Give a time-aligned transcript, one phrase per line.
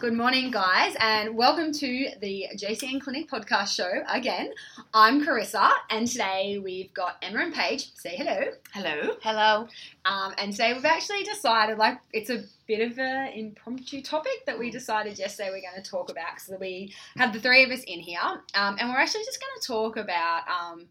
[0.00, 4.50] Good morning, guys, and welcome to the JCN Clinic podcast show again.
[4.94, 7.92] I'm Carissa, and today we've got Emma and Paige.
[7.96, 8.50] Say hello.
[8.72, 9.16] Hello.
[9.22, 9.68] Hello.
[10.06, 14.58] Um, and today we've actually decided, like, it's a bit of an impromptu topic that
[14.58, 16.40] we decided yesterday we're going to talk about.
[16.40, 18.20] So we have the three of us in here,
[18.54, 20.86] um, and we're actually just going to talk about um,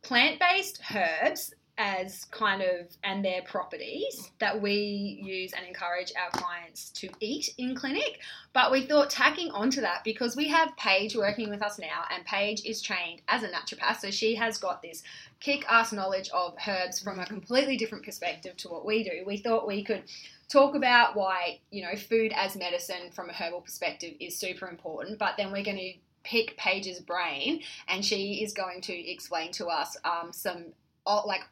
[0.00, 6.90] plant-based herbs as kind of and their properties that we use and encourage our clients
[6.90, 8.20] to eat in clinic.
[8.52, 12.24] But we thought tacking onto that because we have Paige working with us now, and
[12.24, 15.02] Paige is trained as a naturopath, so she has got this
[15.40, 19.24] kick-ass knowledge of herbs from a completely different perspective to what we do.
[19.26, 20.04] We thought we could
[20.48, 25.18] talk about why you know food as medicine from a herbal perspective is super important,
[25.18, 25.92] but then we're going to
[26.24, 30.72] pick Paige's brain, and she is going to explain to us um, some
[31.06, 31.42] uh, like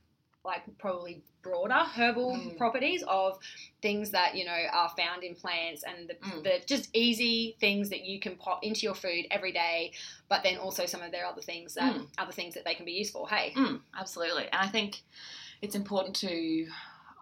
[0.45, 2.57] like probably broader herbal Mm.
[2.57, 3.39] properties of
[3.83, 6.43] things that you know are found in plants and the, Mm.
[6.43, 9.93] the just easy things that you can pop into your food every day
[10.29, 12.09] but then also some of their other things that Mm.
[12.19, 14.45] other things that they can be used for hey Mm, absolutely.
[14.53, 15.03] And I think
[15.63, 16.69] it's important to,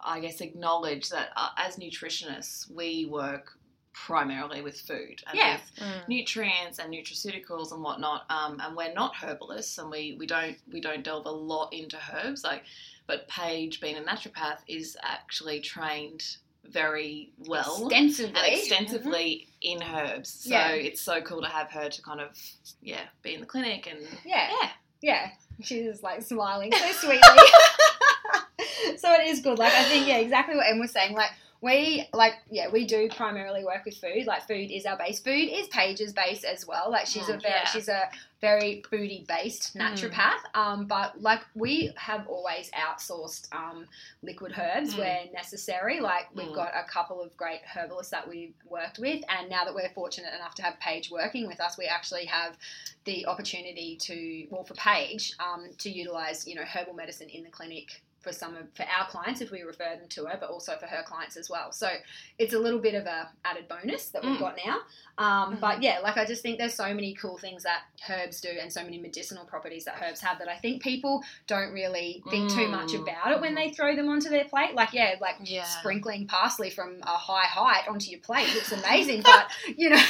[0.03, 3.57] I guess, acknowledge that uh, as nutritionists, we work
[3.93, 5.53] primarily with food and Yeah.
[5.53, 6.07] with Mm.
[6.07, 8.25] nutrients and nutraceuticals and whatnot.
[8.29, 11.99] Um, and we're not herbalists, and we, we don't we don't delve a lot into
[12.11, 12.43] herbs.
[12.43, 12.63] Like,
[13.07, 16.37] but Paige, being a naturopath, is actually trained
[16.69, 19.83] very well extensively and extensively mm-hmm.
[19.83, 20.29] in herbs.
[20.29, 20.69] So Yeah.
[20.69, 22.37] it's so cool to have her to kind of
[22.81, 24.69] yeah be in the clinic and yeah yeah.
[25.01, 25.29] yeah
[25.61, 27.19] she's like smiling so sweetly
[28.97, 31.31] so it is good like i think yeah exactly what em was saying like
[31.63, 34.25] we like yeah we do primarily work with food.
[34.27, 35.19] Like food is our base.
[35.21, 36.91] Food is paige's base as well.
[36.91, 37.65] Like she's a Mm, very yeah.
[37.69, 38.09] she's a
[38.41, 40.41] very foodie based naturopath.
[40.53, 43.85] Um but like we have always outsourced um
[44.21, 44.97] liquid herbs Mm.
[44.99, 46.01] where necessary.
[46.01, 46.55] Like we've Mm.
[46.55, 49.23] got a couple of great herbalists that we've worked with.
[49.29, 52.57] And now that we're fortunate enough to have paige working with us we actually have
[53.05, 57.49] the opportunity to well for paige um, to utilize you know herbal medicine in the
[57.49, 60.75] clinic for some of for our clients if we refer them to her but also
[60.79, 61.89] for her clients as well so
[62.39, 64.39] it's a little bit of a added bonus that we've Mm.
[64.39, 64.77] got now
[65.17, 65.59] um, Mm-hmm.
[65.59, 68.71] but yeah like i just think there's so many cool things that herbs do and
[68.73, 72.67] so many medicinal properties that herbs have that i think people don't really think too
[72.69, 73.01] much Mm.
[73.03, 75.63] about it when they throw them onto their plate like yeah like Yeah.
[75.65, 80.01] sprinkling parsley from a high height onto your plate looks amazing but you know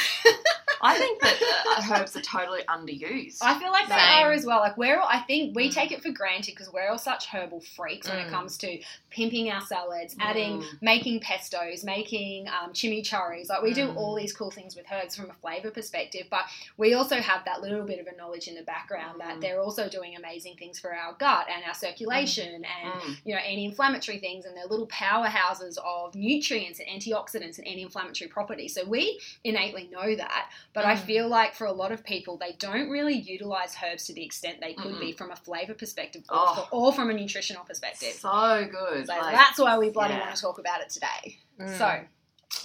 [0.85, 3.37] I think that herbs are totally underused.
[3.41, 4.59] I feel like they are as well.
[4.59, 5.73] Like we're, I think we Mm.
[5.73, 8.31] take it for granted because we're all such herbal freaks when it Mm.
[8.31, 10.81] comes to pimping our salads, adding, Mm.
[10.81, 13.49] making pestos, making um, chimichurris.
[13.49, 13.97] Like we do Mm.
[13.97, 16.45] all these cool things with herbs from a flavor perspective, but
[16.77, 19.41] we also have that little bit of a knowledge in the background that Mm.
[19.41, 23.17] they're also doing amazing things for our gut and our circulation and Mm.
[23.25, 28.73] you know anti-inflammatory things and they're little powerhouses of nutrients and antioxidants and anti-inflammatory properties
[28.73, 30.99] so we innately know that but i Mm.
[31.05, 34.59] feel like for a lot of people they don't really utilize herbs to the extent
[34.59, 36.67] they could be from a flavor perspective or, Oh.
[36.71, 39.07] or from a nutritional perspective So good.
[39.07, 40.21] so like- that's why we bloody yeah.
[40.21, 41.77] want to talk about it today Mm.
[41.77, 41.99] so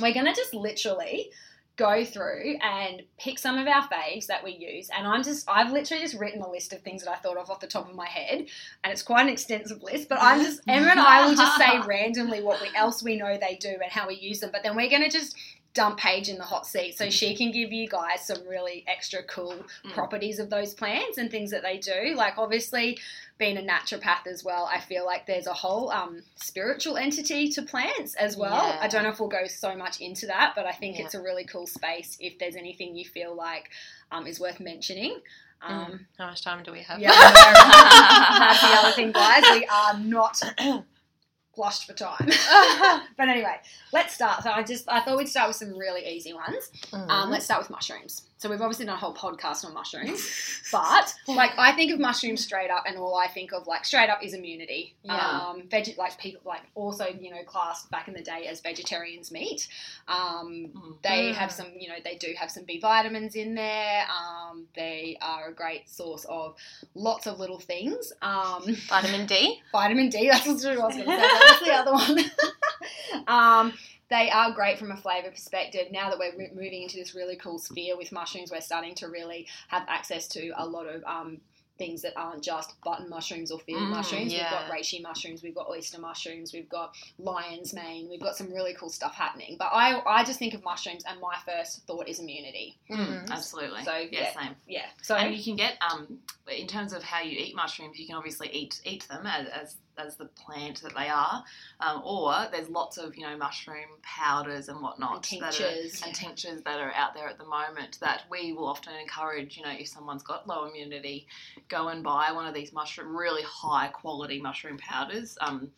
[0.01, 1.31] we're going to just literally
[1.77, 5.71] go through and pick some of our faves that we use and i'm just i've
[5.71, 7.95] literally just written a list of things that i thought of off the top of
[7.95, 8.47] my head
[8.83, 11.79] and it's quite an extensive list but i'm just emma and i will just say
[11.87, 14.75] randomly what we, else we know they do and how we use them but then
[14.75, 15.37] we're going to just
[15.75, 19.23] dump Paige in the hot seat so she can give you guys some really extra
[19.25, 19.93] cool Mm.
[19.93, 22.15] properties of those plants and things that they do.
[22.17, 22.99] Like obviously
[23.39, 27.63] being a naturopath as well, I feel like there's a whole um, spiritual entity to
[27.63, 28.67] plants as well.
[28.69, 28.79] Yeah.
[28.81, 31.05] I don't know if we'll go so much into that, but I think Yeah.
[31.05, 33.71] it's a really cool space if there's anything you feel like
[34.11, 35.21] um, is worth mentioning.
[35.63, 36.99] Um, How much time do we have?
[37.01, 39.43] yeah, that's the other thing, guys.
[39.51, 40.41] We are not
[41.59, 42.29] flushed for time.
[43.17, 43.57] but anyway,
[43.93, 44.45] let's start.
[44.45, 46.71] So I just I thought we'd start with some really easy ones.
[46.93, 47.09] Mm.
[47.09, 48.23] Um, let's start with mushrooms.
[48.41, 50.25] So we've obviously done a whole podcast on mushrooms,
[50.73, 54.09] but like I think of mushrooms straight up, and all I think of like straight
[54.09, 54.95] up is immunity.
[55.03, 55.17] Yeah.
[55.49, 59.33] Um, veg- like people like also you know classed back in the day as vegetarians
[59.33, 59.67] meat.
[60.07, 61.03] Um, Mm.
[61.03, 61.35] they Mm.
[61.35, 64.07] have some you know they do have some B vitamins in there.
[64.09, 66.55] Um, they are a great source of
[66.95, 68.13] lots of little things.
[68.23, 69.61] Um, Vitamin D.
[69.73, 70.29] vitamin D.
[70.31, 71.17] That's what I was going to say.
[71.19, 72.19] That's the other one.
[74.11, 75.89] they are great from a flavor perspective.
[75.91, 79.47] Now that we're moving into this really cool sphere with mushrooms, we're starting to really
[79.69, 81.39] have access to a lot of um,
[81.77, 84.33] things that aren't just button mushrooms or field Mm, mushrooms.
[84.33, 84.75] We've got yeah.
[84.75, 88.89] reishi mushrooms, we've got oyster mushrooms, we've got lion's mane, we've got some really cool
[88.89, 89.55] stuff happening.
[89.59, 92.77] But I, I just think of mushrooms, and my first thought is immunity.
[92.91, 92.97] Mm,
[93.27, 93.31] Mhm.
[93.31, 93.85] absolutely.
[93.85, 94.33] So, yeah, yeah.
[94.41, 94.57] same.
[94.67, 94.87] Yeah.
[95.03, 96.19] So and you can get um
[96.51, 99.77] in terms of how you eat mushrooms, you can obviously eat eat them as as,
[99.99, 101.45] as the plant that they are,
[101.81, 106.03] um, or there's lots of you know mushroom powders and whatnot And that tinctures.
[106.03, 109.57] are, and tinctures that are out there at the moment that we will often encourage.
[109.57, 111.27] You know, if someone's got low immunity,
[111.69, 115.37] go and buy one of these mushroom really high quality mushroom powders.
[115.41, 115.71] Um,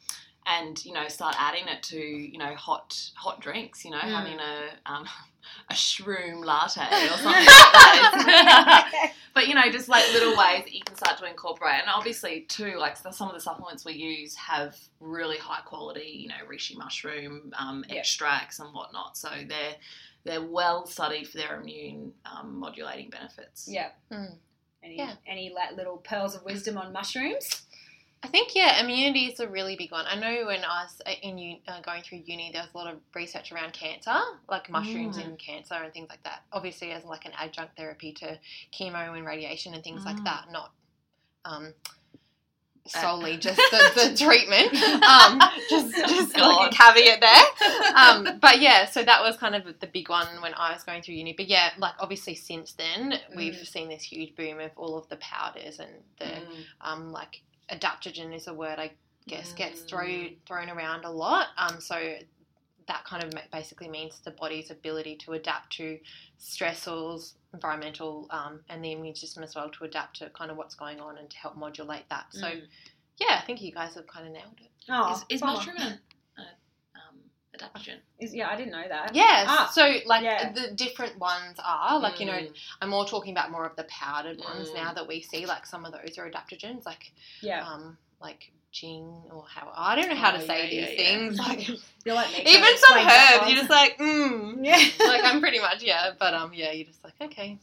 [0.47, 3.85] and you know, start adding it to you know hot hot drinks.
[3.85, 4.11] You know, Mm.
[4.15, 5.07] having a um,
[5.71, 9.13] a shroom latte or something like that.
[9.33, 12.41] But you know, just like little ways that you can start to incorporate, and obviously
[12.49, 16.35] too, like so- some of the supplements we use have really high quality, you know,
[16.53, 17.99] reishi mushroom um, Yeah.
[17.99, 19.17] extracts and whatnot.
[19.17, 19.77] So they're
[20.25, 23.69] they're well studied for their immune um, modulating benefits.
[23.71, 23.91] yeah.
[24.13, 24.35] Mm.
[24.83, 25.15] Any Yeah.
[25.29, 27.63] any like little pearls of wisdom on mushrooms?
[28.23, 30.05] I think yeah, immunity is a really big one.
[30.07, 32.77] I know when I was uh, in u- uh, going through uni, there was a
[32.77, 34.15] lot of research around cancer,
[34.49, 35.25] like mushrooms Mm.
[35.31, 36.43] in cancer and things like that.
[36.53, 38.39] Obviously, as like an adjunct therapy to
[38.79, 40.25] chemo and radiation and things like Mm.
[40.25, 40.73] that, not
[41.47, 41.73] um,
[42.95, 44.73] Uh, solely just the, the treatment.
[45.03, 47.45] Um, just just like a caveat there.
[47.95, 51.03] Um, but yeah, so that was kind of the big one when I was going
[51.03, 51.33] through uni.
[51.37, 53.67] But yeah, like obviously since then, we've Mm.
[53.67, 56.65] seen this huge boom of all of the powders and the Mm.
[56.83, 58.93] um, like adaptogen is a word I
[59.29, 59.89] guess gets Mm.
[59.89, 61.49] thrown thrown around a lot.
[61.57, 62.17] Um, so
[62.87, 65.99] that kind of basically means the body's ability to adapt to
[66.41, 70.75] stressors, environmental, um, and the immune system as well to adapt to kind of what's
[70.75, 72.27] going on and to help modulate that.
[72.31, 72.67] So Mm.
[73.19, 74.71] yeah, I think you guys have kind of nailed it.
[74.89, 76.10] Oh, Is, is mushroom a, a
[77.61, 77.99] adaptogen?
[78.19, 79.15] Is, yeah, I didn't know that.
[79.15, 79.47] Yes.
[79.49, 80.53] Ah, so like yeah.
[80.53, 82.53] the different ones are like you know Mm.
[82.81, 84.75] I'm more talking about more of the powdered ones Mm.
[84.77, 87.67] now that we see like some of those are adaptogens like yeah.
[87.67, 91.03] um like Jing or how I don't know how to Oh, say yeah, these yeah,
[91.03, 91.19] yeah.
[91.19, 91.39] things.
[91.49, 91.69] Like
[92.05, 94.59] You're like even some herbs, you're just like, mm.
[94.63, 94.77] yeah.
[95.07, 97.59] like I'm pretty much yeah, but um yeah, you're just like okay,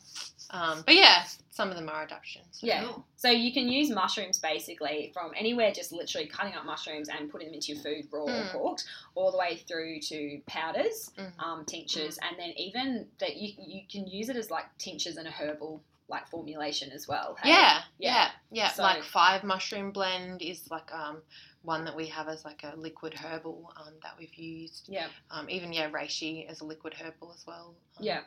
[0.52, 2.60] um but yeah, some of them are adaptogens.
[2.62, 2.84] Yeah.
[2.84, 3.06] Cool.
[3.16, 7.48] So you can use mushrooms basically from anywhere, just literally cutting up mushrooms and putting
[7.48, 8.52] them into your food raw or Mm.
[8.52, 8.86] cooked,
[9.16, 11.40] all the way through to powders, Mhm.
[11.40, 15.28] um, tinctures, and then even that you you can use it as like tinctures and
[15.28, 17.36] a herbal like formulation as well.
[17.42, 17.50] hey?
[17.50, 18.14] Yeah, Yeah.
[18.14, 18.68] yeah, yeah.
[18.70, 21.22] So- like five mushroom blend is like um
[21.64, 24.88] one that we have as like a liquid herbal um, that we've used.
[24.88, 25.10] Yeah.
[25.32, 27.76] Um, even yeah, reishi as a liquid herbal as well.
[27.98, 28.22] Um, Yeah.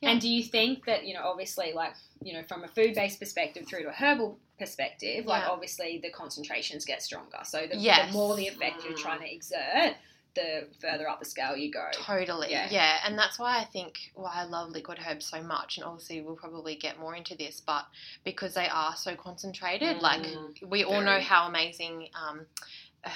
[0.00, 0.10] Yeah.
[0.10, 3.18] And do you think that, you know, obviously, like, you know, from a food based
[3.18, 7.38] perspective through to a herbal perspective, like, obviously the concentrations get stronger.
[7.44, 8.08] So the, Yes.
[8.08, 9.02] the more the effect you're Mm.
[9.02, 9.96] trying to exert,
[10.34, 11.88] the further up the scale you go.
[11.92, 12.50] Totally.
[12.50, 12.68] Yeah.
[12.70, 12.98] Yeah.
[13.04, 15.78] And that's why I think why I love liquid herbs so much.
[15.78, 17.84] And obviously, we'll probably get more into this, but
[18.22, 22.46] because they are so concentrated, like Mm, we all know how amazing um,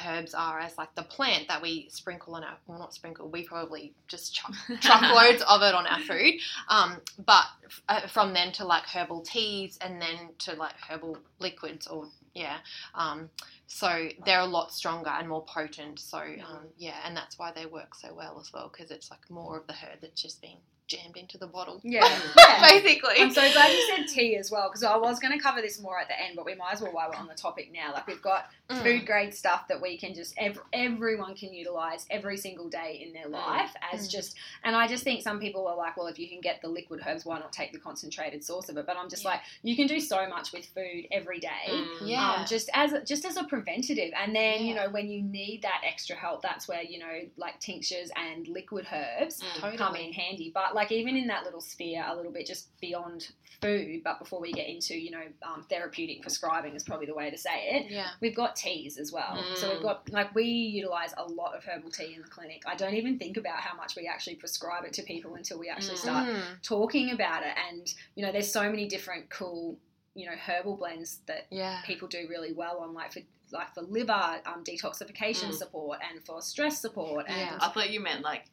[0.05, 3.44] herbs are as like the plant that we sprinkle on our, well, not sprinkle, we
[3.44, 6.34] probably just chuck truckloads of it on our food.
[6.69, 7.44] Um, but
[7.88, 12.58] uh, from then to like herbal teas and then to like herbal liquids or yeah.
[12.94, 13.29] Um,
[13.67, 15.99] so they're a lot stronger and more potent.
[15.99, 19.31] So um, yeah, and that's why they work so well as well because it's like
[19.31, 20.58] more of the herb that's just been
[20.92, 21.80] jammed into the bottle.
[21.82, 22.06] Yeah.
[22.38, 22.60] yeah.
[22.60, 23.14] Basically.
[23.18, 25.80] I'm so glad you said tea as well because I was going to cover this
[25.80, 27.92] more at the end, but we might as well while we're on the topic now.
[27.92, 28.82] Like we've got Mm.
[28.84, 33.12] food grade stuff that we can just ev- everyone can utilize every single day in
[33.12, 34.10] their life as Mm.
[34.10, 34.36] just.
[34.64, 37.00] And I just think some people are like, well, if you can get the liquid
[37.06, 38.86] herbs, why not take the concentrated source of it?
[38.86, 39.30] But I'm just Yeah.
[39.32, 41.48] like, you can do so much with food every day.
[41.68, 41.86] Mm.
[42.08, 42.32] Yeah.
[42.32, 45.82] Um, just as just as a preventative, and then you know when you need that
[45.86, 49.54] extra help, that's where you know like tinctures and liquid herbs Mm.
[49.60, 49.76] Totally.
[49.76, 50.50] come in handy.
[50.54, 53.29] But like even in that little sphere, a little bit just beyond
[53.61, 57.30] food, but before we get into you know um, therapeutic prescribing is probably the way
[57.30, 57.90] to say it.
[57.90, 58.09] Yeah.
[58.21, 59.45] We've got teas as well.
[59.54, 59.83] So we've Mm.
[59.83, 62.62] got like we utilize a lot of herbal tea in the clinic.
[62.66, 65.68] I don't even think about how much we actually prescribe it to people until we
[65.68, 66.02] actually Mm.
[66.02, 66.62] start Mm.
[66.62, 67.54] talking about it.
[67.71, 69.78] And you know, there's so many different cool
[70.14, 71.80] you know herbal blends that Yeah.
[71.87, 73.21] people do really well on, like for
[73.52, 75.54] like for liver um, detoxification Mm.
[75.54, 77.26] support and for stress support.
[77.28, 77.59] And Yeah.
[77.61, 78.47] I thought you meant like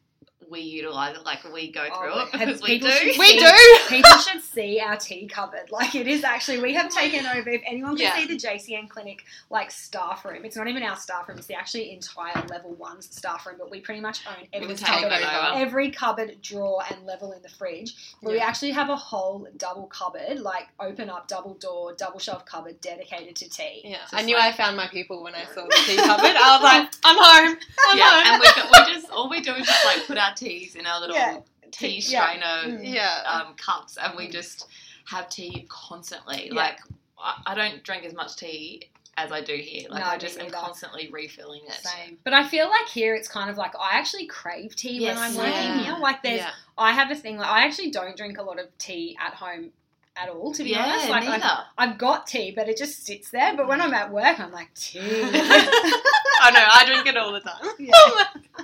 [0.48, 2.90] we utilize it, like we go through Oh, it because we do.
[2.90, 3.52] should We do.
[3.88, 5.70] People should see our tea cupboard.
[5.70, 6.96] Like it is actually, we have oh.
[7.00, 7.50] taken over.
[7.50, 8.16] If anyone can Yeah.
[8.16, 11.38] see the JCN clinic like staff room, it's not even our staff room.
[11.38, 13.56] It's the actually entire level one staff room.
[13.58, 15.12] But we pretty much own every cupboard,
[15.54, 17.94] every cupboard, drawer, and level in the fridge.
[18.22, 22.44] But we actually have a whole double cupboard, like open up, double door, double shelf
[22.44, 23.82] cupboard dedicated to tea.
[23.84, 26.34] Yeah, Just I knew like- I found my people when I saw the tea cupboard.
[26.36, 27.58] I was like, I'm home.
[27.88, 28.22] I'm yeah, home.
[28.26, 31.00] and we, we just all we do is just like put our teas in our
[31.00, 31.38] little Yeah.
[31.70, 32.22] tea Yeah.
[32.22, 32.92] strainer Mm.
[32.94, 33.22] yeah.
[33.26, 34.66] um, cups, and we just
[35.06, 36.48] have tea constantly.
[36.48, 36.54] Yeah.
[36.54, 36.78] Like
[37.18, 39.86] I, I don't drink as much tea as I do here.
[39.90, 40.56] Like No, I just am neither.
[40.56, 41.74] constantly refilling it.
[41.74, 42.16] Same.
[42.24, 45.24] But I feel like here it's kind of like I actually crave tea Yes, when
[45.24, 45.82] I'm working yeah.
[45.84, 45.96] here.
[45.98, 46.50] Like there's yeah.
[46.78, 49.70] I have a thing like I actually don't drink a lot of tea at home
[50.16, 51.08] at all, to be yeah, honest.
[51.08, 51.44] Like, neither.
[51.44, 53.56] I've, I've got tea, but it just sits there.
[53.56, 55.00] But when I'm at work, I'm like, tea.
[55.02, 57.62] I know, I drink it all the time.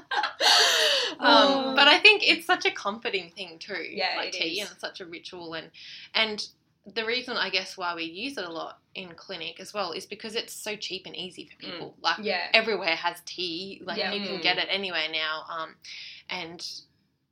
[1.19, 3.83] Um, but I think it's such a comforting thing too.
[3.91, 4.71] Yeah, like tea is.
[4.71, 5.71] and such a ritual and
[6.15, 6.47] and
[6.95, 10.05] the reason I guess why we use it a lot in clinic as well is
[10.07, 11.97] because it's so cheap and easy for people.
[12.01, 12.49] Like yeah.
[12.53, 13.83] everywhere has tea.
[13.85, 14.13] Like Yeah.
[14.13, 14.43] you can Mm.
[14.43, 15.45] get it anywhere now.
[15.49, 15.75] Um,
[16.31, 16.65] and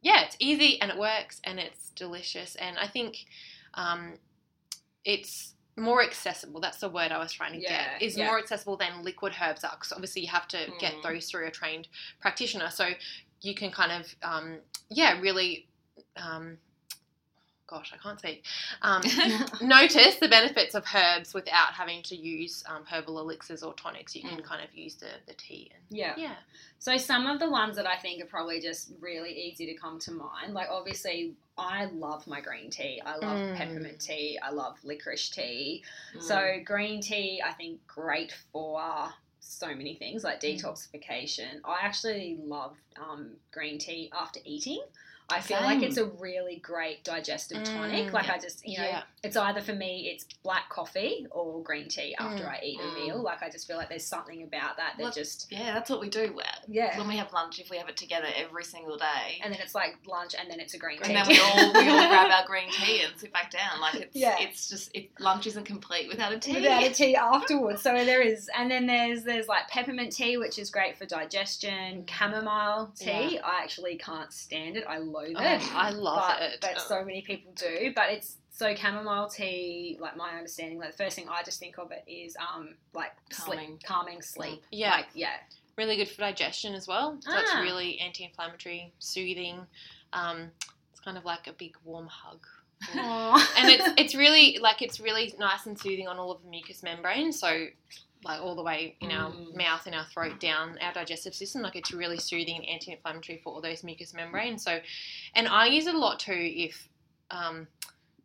[0.03, 2.57] yeah, it's easy and it works and it's delicious.
[2.57, 3.27] And I think
[3.75, 4.15] um,
[5.05, 6.61] it's more accessible.
[6.61, 8.03] That's the word I was trying to Yeah, get.
[8.03, 8.27] Is yeah.
[8.27, 11.03] more accessible than liquid herbs are because obviously you have to get Mm.
[11.03, 11.89] those through a trained
[12.21, 12.71] practitioner.
[12.71, 12.91] So
[13.43, 14.59] you can kind of um,
[14.91, 15.67] yeah really.
[16.17, 16.59] Um,
[17.67, 18.45] Gosh, I can't speak.
[18.83, 19.03] Um,
[19.63, 24.15] notice the benefits of herbs without having to use um, herbal elixirs or tonics.
[24.15, 24.45] You can Mm.
[24.45, 25.71] kind of use the, the tea.
[25.75, 26.13] And, yeah.
[26.19, 26.35] yeah.
[26.79, 29.99] So some of the ones that I think are probably just really easy to come
[30.01, 33.01] to mind, like obviously I love my green tea.
[33.05, 33.57] I love Mm.
[33.57, 34.39] peppermint tea.
[34.43, 35.83] I love licorice tea.
[36.17, 36.23] Mm.
[36.23, 40.61] So green tea, I think great for so many things like Mm.
[40.61, 41.61] detoxification.
[41.65, 44.83] I actually love um, green tea after eating.
[45.29, 48.09] I feel like it's a really great digestive tonic.
[48.09, 48.13] Mm.
[48.13, 49.03] Like I just, you know, Yeah.
[49.25, 52.49] It's either for me it's black coffee or green tea after Mm.
[52.51, 52.95] I eat a Mm.
[52.95, 53.23] meal.
[53.23, 56.01] Like I just feel like there's something about that that Well, just yeah, that's what
[56.01, 56.37] we do.
[56.69, 56.97] yeah.
[56.99, 59.75] When we have lunch, if we have it together every single day, And then it's
[59.75, 61.15] like lunch, and then it's a green tea.
[61.15, 63.81] and then we all we all grab our green tea and sit back down.
[63.81, 64.37] Like it's Yeah.
[64.41, 66.55] it's just it, lunch isn't complete without a tea.
[66.55, 67.83] without a tea afterwards.
[67.83, 72.05] So there is, and then there's there's like peppermint tea, which is great for digestion.
[72.07, 74.85] Chamomile tea, I actually can't stand it.
[74.89, 75.63] I loathe Oh, it.
[75.75, 76.59] I love but, it.
[76.61, 77.93] But so many people do.
[77.95, 79.99] But it's so chamomile tea.
[80.01, 83.13] Like my understanding, like the first thing I just think of it is um like
[83.31, 83.67] Calming.
[83.67, 84.63] sleep, calming sleep.
[84.71, 84.93] Yeah.
[84.93, 85.35] Like yeah,
[85.77, 87.19] really good for digestion as well.
[87.21, 87.61] So it's Ah.
[87.61, 89.67] really anti-inflammatory, soothing.
[90.13, 90.51] Um,
[90.93, 92.47] it's kind of like a big warm hug.
[92.95, 96.83] and it's it's really like it's really nice and soothing on all of the mucous
[96.83, 97.39] membranes.
[97.41, 97.67] So
[98.25, 99.55] like all the way in our Mm.
[99.57, 101.61] mouth and our throat down our digestive system.
[101.63, 104.63] Like it's really soothing and anti-inflammatory for all those mucous membranes.
[104.65, 104.81] So,
[105.35, 106.33] and I use it a lot too.
[106.33, 106.89] If
[107.31, 107.67] um,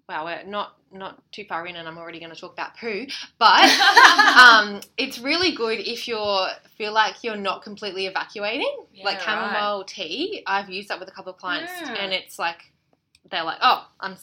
[0.10, 3.06] wow, we're not not too far in, and I'm already going to talk about poo,
[3.38, 3.64] but
[4.40, 6.18] um, it's really good if you
[6.78, 8.76] feel like you're not completely evacuating.
[8.92, 9.24] Yeah, like right.
[9.24, 11.94] chamomile tea, I've used that with a couple of clients, Yeah.
[11.94, 12.58] and it's like
[13.30, 14.18] they're like, oh, I'm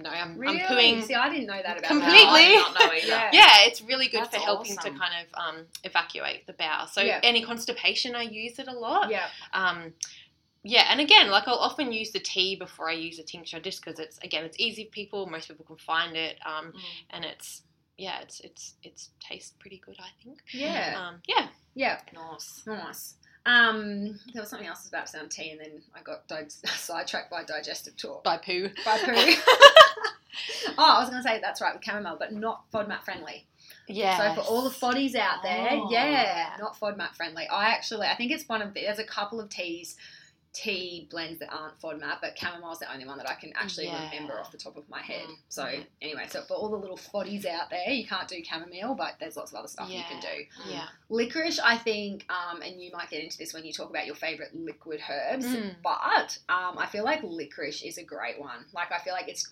[0.00, 0.62] no, I'm, really.
[0.62, 1.02] I'm pooing.
[1.02, 2.24] See, I didn't know that about Completely.
[2.24, 3.06] No, I did not know either.
[3.08, 3.30] Yeah.
[3.32, 4.94] Yeah, it's really good That's for helping awesome.
[4.94, 6.86] to kind of um, evacuate the bowel.
[6.86, 7.18] So Yeah.
[7.24, 9.10] any constipation, I use it a lot.
[9.10, 9.92] Yeah, Um,
[10.62, 13.84] yeah, and again, like I'll often use the tea before I use the tincture, just
[13.84, 15.26] because it's again it's easy for people.
[15.26, 16.80] Most people can find it, um, Mm.
[17.10, 17.62] and it's
[17.98, 19.96] yeah, it's it's it's tastes pretty good.
[20.00, 20.38] I think.
[20.52, 21.48] yeah, Um, yeah.
[21.74, 22.00] yeah.
[22.14, 22.62] Nice.
[22.66, 23.14] Nice.
[23.44, 26.02] Um, there was something else I was about to say on tea, and then I
[26.02, 28.22] got di- sidetracked by digestive talk.
[28.24, 28.68] By poo.
[28.84, 29.12] By poo.
[30.78, 33.46] oh, I was going to say that's right with chamomile, but not FODMAP friendly.
[33.88, 34.34] Yeah.
[34.36, 35.88] So for all the foddies out there, Oh.
[35.90, 37.46] yeah, not FODMAP friendly.
[37.48, 39.96] I actually, I think it's one of the, there's a couple of teas,
[40.52, 44.04] tea blends that aren't FODMAP, but chamomile's the only one that I can actually Yeah.
[44.10, 45.26] remember off the top of my head.
[45.26, 45.36] Mm.
[45.48, 45.64] So
[46.02, 49.36] anyway, so for all the little foddies out there, you can't do chamomile, but there's
[49.36, 50.46] lots of other stuff you can do.
[50.70, 50.88] Yeah.
[51.08, 54.14] Licorice, I think, um, and you might get into this when you talk about your
[54.14, 55.76] favorite liquid herbs, Mm.
[55.82, 58.66] but um, I feel like licorice is a great one.
[58.74, 59.48] Like, I feel like it's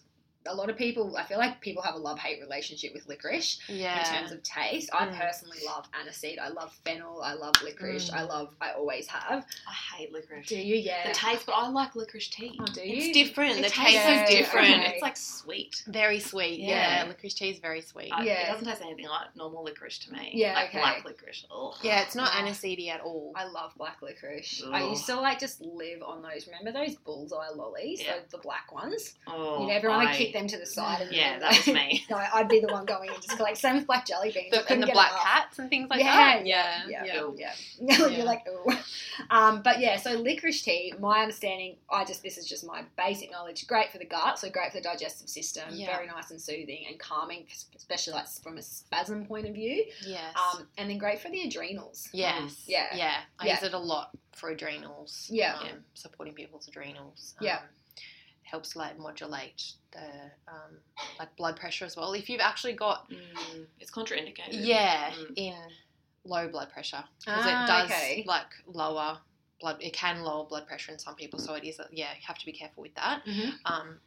[0.47, 3.59] a lot of people, I feel like people have a love hate relationship with licorice
[3.69, 3.99] Yeah.
[3.99, 4.89] in terms of taste.
[4.93, 5.19] I Mm.
[5.19, 6.39] personally love aniseed.
[6.39, 7.21] I love fennel.
[7.23, 8.11] I love licorice.
[8.11, 8.15] Mm.
[8.17, 9.45] I love, I always have.
[9.69, 10.47] I hate licorice.
[10.49, 10.77] Do you?
[10.77, 11.09] Yeah.
[11.09, 12.59] The taste, but I like licorice tea.
[12.59, 12.97] Oh, do you?
[13.11, 13.59] it's different.
[13.59, 14.81] It the taste is different.
[14.81, 14.93] okay.
[14.95, 15.83] It's like sweet.
[15.87, 16.61] Very sweet.
[16.61, 17.05] Yeah.
[17.05, 17.09] Yeah.
[17.09, 18.11] Licorice tea is very sweet.
[18.11, 18.49] I- Yeah.
[18.49, 20.31] It doesn't taste anything like normal licorice to me.
[20.33, 20.79] Yeah, Like okay.
[20.79, 21.45] black licorice.
[21.51, 21.75] Ugh.
[21.83, 23.33] yeah, it's not aniseedy at all.
[23.37, 24.63] I love black licorice.
[24.73, 26.47] I used to like just live on those.
[26.47, 28.01] Remember those bullseye lollies?
[28.03, 28.21] Yeah.
[28.31, 29.15] The, the black ones.
[29.27, 31.03] Oh, you know, everyone I- would kick them to the side.
[31.03, 32.05] And Yeah, that was me.
[32.11, 33.59] no, I'd be the one going and just collect.
[33.59, 34.51] Same with black jelly beans.
[34.51, 36.47] The, and the black cats and things like yeah, that.
[36.47, 37.05] yeah, Yeah.
[37.05, 37.53] yeah, yeah.
[37.81, 38.07] Yeah.
[38.09, 38.73] You're like, ooh.
[39.31, 43.31] Um, but yeah, so licorice tea, my understanding, I just this is just my basic
[43.31, 43.67] knowledge.
[43.67, 45.65] Great for the gut, so great for the digestive system.
[45.71, 47.47] Very nice and soothing and calming,
[47.77, 49.85] especially like from a spasm point of view.
[50.07, 50.35] Yes.
[50.37, 52.09] Um, and then great for the adrenals.
[52.13, 52.65] yes.
[52.67, 52.87] Yeah.
[52.95, 53.17] Yeah.
[53.39, 55.29] I use it a lot for adrenals.
[55.31, 55.55] Yeah.
[55.61, 57.35] um, supporting people's adrenals.
[57.41, 57.61] Yeah.
[58.51, 60.09] Helps like modulate the
[60.49, 60.73] um,
[61.19, 62.13] like blood pressure as well.
[62.15, 64.49] If you've actually got Mm, it's contraindicated.
[64.51, 65.33] yeah Mm.
[65.37, 65.55] in
[66.25, 68.25] low blood pressure because Ah, it does okay.
[68.27, 69.19] like lower
[69.61, 69.77] blood.
[69.81, 72.47] It can lower blood pressure in some people, so it is yeah you have to
[72.47, 73.23] be careful with that.
[73.25, 73.51] Mm-hmm.
[73.73, 74.01] Um,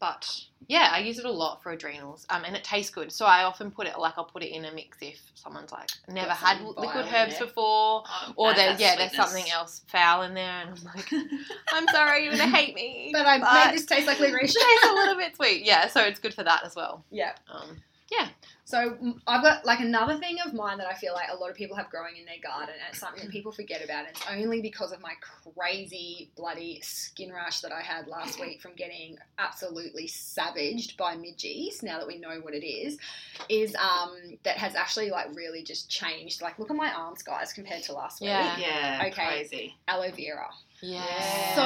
[0.00, 3.10] but yeah, I use it a lot for adrenals, um, and it tastes good.
[3.12, 5.88] So I often put it like I'll put it in a mix if someone's like
[6.08, 10.60] never had liquid herbs before, Oh, or there's yeah, there's something else foul in there,
[10.62, 11.10] and I'm like,
[11.72, 14.54] I'm sorry, you're gonna hate me, But I made this taste like licorice.
[14.54, 15.64] it tastes a little bit sweet.
[15.64, 17.04] Yeah, so it's good for that as well.
[17.10, 17.32] yeah.
[17.50, 17.82] Um,
[18.68, 21.48] So mm, I've got like another thing of mine that I feel like a lot
[21.48, 24.00] of people have growing in their garden, and it's something that people forget about.
[24.00, 25.14] And it's only because of my
[25.56, 31.82] crazy bloody skin rash that I had last week from getting absolutely savaged by midges.
[31.82, 32.98] Now that we know what it is,
[33.48, 36.42] is um that has actually like really just changed.
[36.42, 38.54] Like look at my arms, guys, compared to last Yeah.
[38.54, 38.66] week.
[38.66, 39.28] Yeah, Okay.
[39.38, 39.74] crazy.
[39.88, 40.48] Aloe vera.
[40.80, 41.54] Yeah.
[41.54, 41.62] So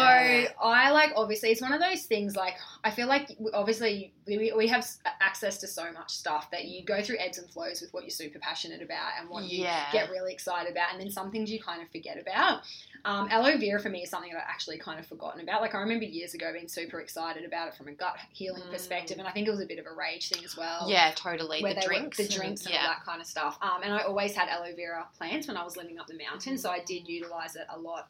[0.61, 2.55] I like obviously it's one of those things like
[2.85, 4.87] I feel like obviously we, we have
[5.21, 8.11] access to so much stuff that you go through ebbs and flows with what you're
[8.11, 9.91] super passionate about and what you Yeah.
[9.93, 12.63] get really excited about and then some things you kind of forget about.
[13.05, 15.61] Um, aloe vera for me is something that I actually kind of forgotten about.
[15.61, 18.71] Like I remember years ago being super excited about it from a gut healing Mm.
[18.71, 21.11] perspective and I think it was a bit of a rage thing as well yeah,
[21.17, 21.63] totally.
[21.63, 22.83] where the they drinks, were, the drinks and yeah.
[22.83, 23.59] all that kind of stuff.
[23.61, 26.57] Um, and I always had aloe vera plants when I was living up the mountain,
[26.57, 28.09] so I did utilize it a lot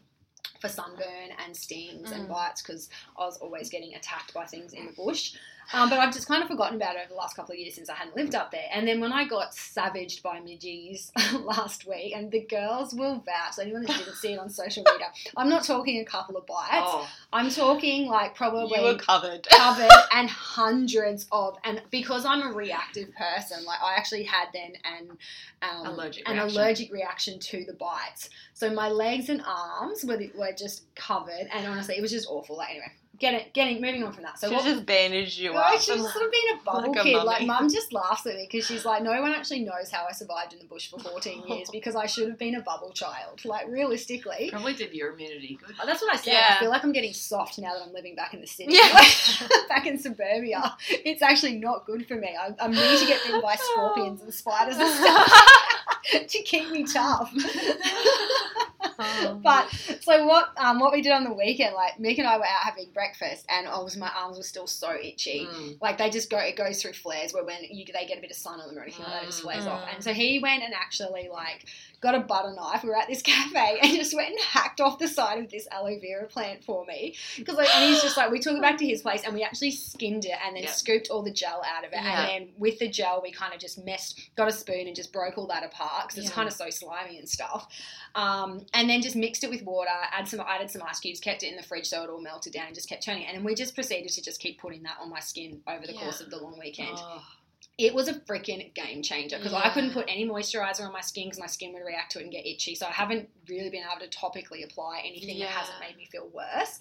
[0.61, 2.33] for sunburn and stings and Mm.
[2.33, 5.35] bites because I was always getting attacked by things in the bush.
[5.73, 7.75] Um, but I've just kind of forgotten about it over the last couple of years
[7.75, 8.65] since I hadn't lived up there.
[8.73, 11.11] And then when I got savaged by midgies
[11.45, 14.85] last week, and the girls will vouch, So anyone that didn't see it on social
[14.85, 16.69] media, I'm not talking a couple of bites.
[16.73, 19.43] Oh, I'm talking like probably You were covered.
[19.51, 24.73] covered and hundreds of and because I'm a reactive person, like I actually had then
[24.85, 25.17] an
[25.63, 26.61] um, Allergic an reaction.
[26.61, 28.31] allergic reaction to the bites.
[28.55, 32.57] So my legs and arms were were just covered, and honestly, it was just awful.
[32.57, 32.93] Like anyway,
[33.23, 34.37] getting getting moving on from that.
[34.39, 35.81] So So what, just bandaged you I up.
[35.81, 37.23] should and- sort of been a bubble like a kid.
[37.23, 40.13] Like mum just laughs at me because she's like, no one actually knows how I
[40.13, 43.45] survived in the bush for 14 years because I should have been a bubble child.
[43.45, 45.75] Like realistically, probably did your immunity good.
[45.81, 46.33] Oh, That's what I said.
[46.33, 46.57] Yeah.
[46.57, 48.75] I feel like I'm getting soft now that I'm living back in the city.
[48.75, 48.91] Yeah.
[48.93, 49.09] Like,
[49.69, 50.77] back in suburbia.
[50.91, 52.37] It's actually not good for me.
[52.39, 55.33] I, I need to get bitten by scorpions and spiders and stuff
[56.29, 57.33] to keep me tough.
[58.99, 59.41] Oh.
[59.43, 59.71] but
[60.01, 60.51] so what?
[60.57, 63.47] Um, what we did on the weekend, like Mick and I were out having breakfast,
[63.49, 65.47] and I was my arms were still so itchy.
[65.51, 65.79] Mm.
[65.81, 68.31] Like they just go, it goes through flares where when you they get a bit
[68.31, 69.83] of sun on them or anything like that, it just flares off.
[69.83, 69.95] Mm.
[69.95, 71.67] And so he went and actually like
[72.01, 72.83] got a butter knife.
[72.83, 75.69] We were at this cafe and just went and hacked off the side of this
[75.71, 78.77] aloe vera plant for me because like, and he's just like we took it back
[78.79, 80.73] to his place and we actually skinned it and then Yep.
[80.73, 82.21] scooped all the gel out of it Yeah.
[82.21, 85.13] and then with the gel we kind of just messed, got a spoon and just
[85.13, 87.69] broke all that apart because it's kind of so slimy and stuff.
[88.15, 91.43] Um, and then just mixed it with water, add some, added some ice cubes, kept
[91.43, 93.27] it in the fridge so it all melted down, and just kept turning it.
[93.29, 95.93] And then we just proceeded to just keep putting that on my skin over the
[95.93, 96.01] Yeah.
[96.01, 96.97] course of the long weekend.
[96.99, 97.23] Oh.
[97.79, 101.25] It was a freaking game changer because I couldn't put any moisturizer on my skin
[101.27, 102.75] because my skin would react to it and get itchy.
[102.75, 105.47] So I haven't really been able to topically apply anything Yeah.
[105.47, 106.81] that hasn't made me feel worse.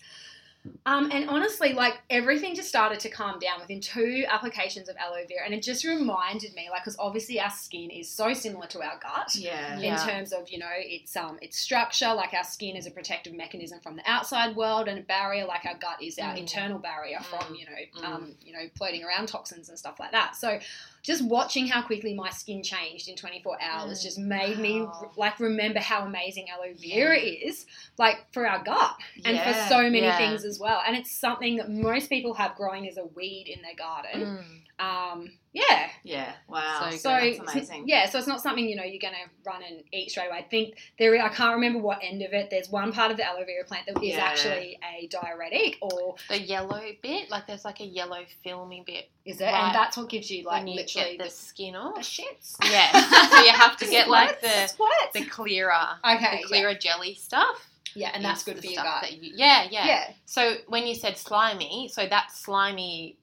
[0.85, 5.25] Um, and honestly, like everything just started to calm down within two applications of aloe
[5.27, 8.81] vera, and it just reminded me, like, because obviously our skin is so similar to
[8.81, 9.75] our gut Yeah.
[9.75, 10.05] in Yeah.
[10.05, 13.79] terms of you know its um its structure like our skin is a protective mechanism
[13.79, 16.39] from the outside world and a barrier like our gut is our Mm.
[16.39, 17.59] internal barrier from Mm.
[17.59, 18.03] you know Mm.
[18.05, 20.59] um you know floating around toxins and stuff like that so
[21.01, 24.03] just watching how quickly my skin changed in 24 hours Mm.
[24.03, 24.85] just made me
[25.17, 27.65] like remember how amazing aloe vera is
[27.97, 30.17] like for our gut and for so many Yeah.
[30.17, 33.61] things as well and it's something that most people have growing as a weed in
[33.61, 34.43] their garden Mm.
[34.81, 36.31] Um yeah Yeah.
[36.47, 36.87] Wow.
[36.91, 37.83] So So, that's amazing.
[37.85, 40.37] yeah, so it's not something you know you're gonna run and eat straight away.
[40.39, 41.13] I think there.
[41.21, 42.49] I can't remember what end of it.
[42.49, 44.23] There's one part of the aloe vera plant that is Yeah.
[44.23, 49.39] actually a diuretic, or The yellow bit, like there's like a yellow filmy bit is
[49.41, 49.43] it?
[49.45, 49.53] Right.
[49.65, 51.95] And that's what gives you like you literally get the the, skin off.
[51.95, 52.55] the shits.
[52.63, 52.89] Yeah,
[53.29, 55.13] so you have to get like the sweats.
[55.13, 57.67] the clearer, okay, the clearer jelly stuff.
[57.93, 59.01] yeah, and that's good for your gut.
[59.01, 63.17] that you- yeah, yeah, yeah, So when you said slimy, so that slimy,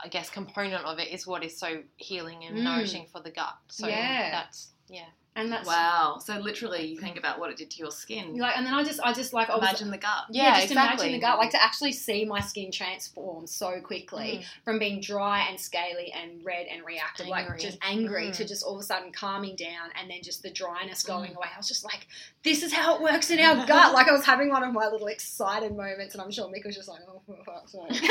[0.00, 2.62] I guess, component of it is what is so healing and Mm.
[2.64, 3.56] nourishing for the gut.
[3.68, 4.30] So Yeah.
[4.30, 5.06] that's yeah.
[5.36, 6.18] And that's Wow.
[6.24, 8.36] So literally, you think about what it did to your skin.
[8.36, 10.24] like, and then I just, I just like, I was, Imagine the gut.
[10.30, 11.06] yeah, Yeah, just exactly.
[11.06, 14.44] imagine the gut, like to actually see my skin transform so quickly Mm.
[14.64, 18.48] from being dry and scaly and red and reactive, like just angry, to Mm.
[18.48, 21.36] just all of a sudden calming down and then just the dryness going Mm.
[21.36, 21.48] away.
[21.52, 22.06] I was just like,
[22.42, 23.92] this is how it works in our gut.
[23.92, 26.76] Like I was having one of my little excited moments, and I'm sure Mick was
[26.76, 28.10] just like, oh, for fuck's sake.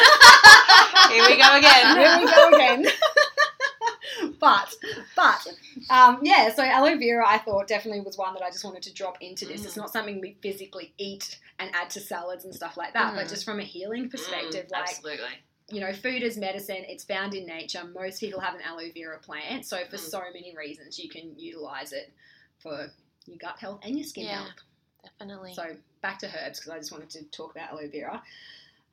[1.11, 1.97] Here we go again.
[1.97, 2.85] Here we go again.
[4.39, 4.73] but,
[5.15, 5.47] but,
[5.89, 6.53] um, yeah.
[6.53, 9.45] So aloe vera, I thought definitely was one that I just wanted to drop into
[9.45, 9.65] this.
[9.65, 9.77] It's Mm.
[9.77, 13.29] not something we physically eat and add to salads and stuff like that, but Mm.
[13.29, 15.29] just from a healing perspective, Mm, like absolutely.
[15.69, 16.83] you know, food is medicine.
[16.87, 17.83] It's found in nature.
[17.85, 20.09] Most people have an aloe vera plant, so for Mm.
[20.11, 22.11] so many reasons, you can utilize it
[22.59, 22.91] for
[23.25, 24.43] your gut health and your skin Yeah.
[24.43, 24.51] health.
[25.03, 25.53] Definitely.
[25.53, 28.21] So back to herbs because I just wanted to talk about aloe vera.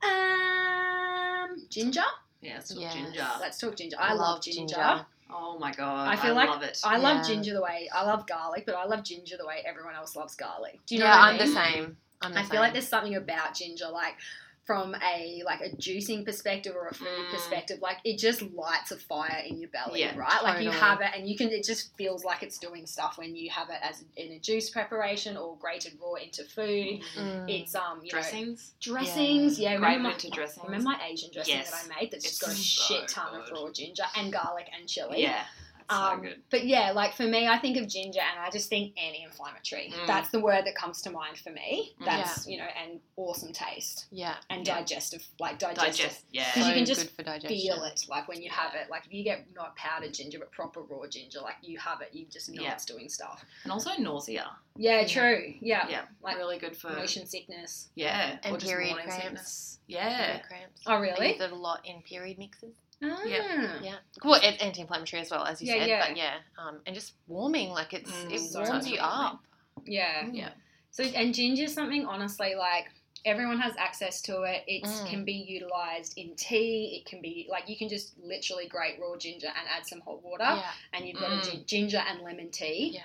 [0.03, 2.03] Um, ginger.
[2.41, 2.93] Yeah, it's Yes.
[2.93, 3.27] ginger.
[3.39, 3.97] Let's talk ginger.
[3.99, 5.05] I love ginger.
[5.33, 6.79] Oh my god, I I, feel like love it.
[6.83, 7.23] I love Yeah.
[7.23, 10.35] ginger the way I love garlic, but I love ginger the way everyone else loves
[10.35, 10.79] garlic.
[10.85, 11.47] Do you know yeah, what I I'm mean?
[11.47, 11.97] the same.
[12.21, 12.51] I'm the I same.
[12.51, 14.15] feel like there's something about ginger, like
[14.63, 17.31] from a like a juicing perspective or a food Mm.
[17.31, 20.43] perspective, like it just lights a fire in your belly, Yeah, right?
[20.43, 21.49] Like you have it, and you can.
[21.49, 24.69] It just feels like it's doing stuff when you have it as in a juice
[24.69, 27.01] preparation or grated raw into food.
[27.17, 27.45] Mm.
[27.49, 28.73] It's um you know dressings.
[28.79, 29.77] dressings, yeah.
[29.77, 30.63] Great remember my, into dressings.
[30.65, 31.71] remember my Asian dressing Yes.
[31.71, 32.61] that I made that's just It's got a so
[32.99, 35.23] shit ton of raw ginger and garlic and chili.
[35.23, 35.43] Yeah,
[35.91, 36.41] Um, so good.
[36.49, 39.93] But yeah, like for me, I think of ginger and I just think anti-inflammatory.
[39.95, 40.07] Mm.
[40.07, 41.93] That's the word that comes to mind for me.
[42.01, 42.05] Mm.
[42.05, 44.35] That's you know, and awesome taste yeah.
[44.49, 44.77] and Yeah.
[44.79, 46.05] digestive, like digestive.
[46.05, 46.25] Digest.
[46.31, 46.45] Yeah.
[46.45, 47.23] 'Cause you So can just for.
[47.23, 48.89] Feel it, like when you have it.
[48.89, 52.09] Like if you get not powdered ginger but proper raw ginger, like you have it,
[52.13, 52.73] you just know Yeah.
[52.73, 53.43] it's doing stuff.
[53.63, 54.49] And also nausea.
[54.77, 55.07] Yeah, Yeah.
[55.07, 55.53] true.
[55.61, 57.89] Yeah, Yeah, like really good for motion sickness.
[57.95, 59.23] yeah, And or period morning cramps.
[59.23, 59.79] sickness.
[59.87, 60.81] Yeah, Period cramps.
[60.87, 61.31] Oh, I really?
[61.33, 62.75] use it a lot in period mixes.
[63.03, 63.19] Ah.
[63.25, 63.95] Yeah.
[64.23, 65.89] Well, it's anti-inflammatory as well, as you Yeah, said.
[65.89, 66.07] yeah.
[66.07, 69.39] But yeah, um, and just warming, like it's Mm, it so warms you up.
[69.85, 70.23] Yeah.
[70.25, 70.35] Mm.
[70.35, 70.49] Yeah.
[70.91, 72.85] So and ginger's something honestly like
[73.25, 74.63] everyone has access to it.
[74.67, 75.07] It Mm.
[75.09, 76.99] can be utilized in tea.
[77.01, 80.21] It can be like you can just literally grate raw ginger and add some hot
[80.23, 81.51] water, Yeah, and you've got a Mm.
[81.51, 82.91] gin- ginger and lemon tea.
[82.93, 83.01] yeah.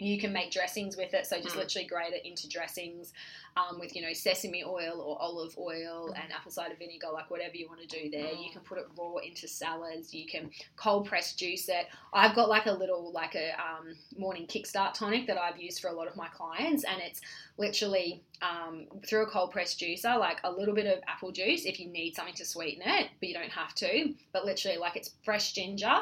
[0.00, 1.26] You can make dressings with it.
[1.26, 1.60] So just Mm.
[1.60, 3.12] literally grate it into dressings
[3.56, 6.22] um, with you know sesame oil or olive oil Mm.
[6.22, 8.32] and apple cider vinegar, like whatever you want to do there.
[8.32, 8.52] You Mm.
[8.52, 10.14] can put it raw into salads.
[10.14, 11.88] You can cold press juice it.
[12.12, 15.88] I've got like a little like a um, morning kickstart tonic that I've used for
[15.88, 17.20] a lot of my clients, and it's
[17.56, 21.80] literally um, through a cold press juicer, like a little bit of apple juice if
[21.80, 24.14] you need something to sweeten it, but you don't have to.
[24.32, 25.96] But literally, like it's fresh ginger,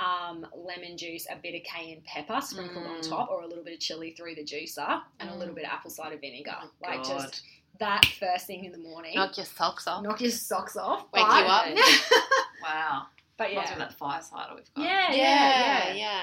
[0.00, 3.08] um, lemon juice, a bit of cayenne pepper sprinkled on Mm.
[3.08, 5.56] top, or a little bit of chili through the juicer, and a little Mm.
[5.56, 6.56] bit of apple cider vinegar.
[6.62, 7.20] Oh, like God.
[7.22, 7.42] just
[7.78, 9.14] that first thing in the morning.
[9.14, 10.02] Knock your socks off.
[10.02, 11.02] Knock your socks off.
[11.12, 12.24] Wake but- you up.
[12.62, 13.06] Wow.
[13.36, 13.74] but yeah.
[13.78, 14.84] that fire cider we've got.
[14.84, 15.94] Yeah, yeah, yeah, yeah.
[15.94, 16.20] yeah.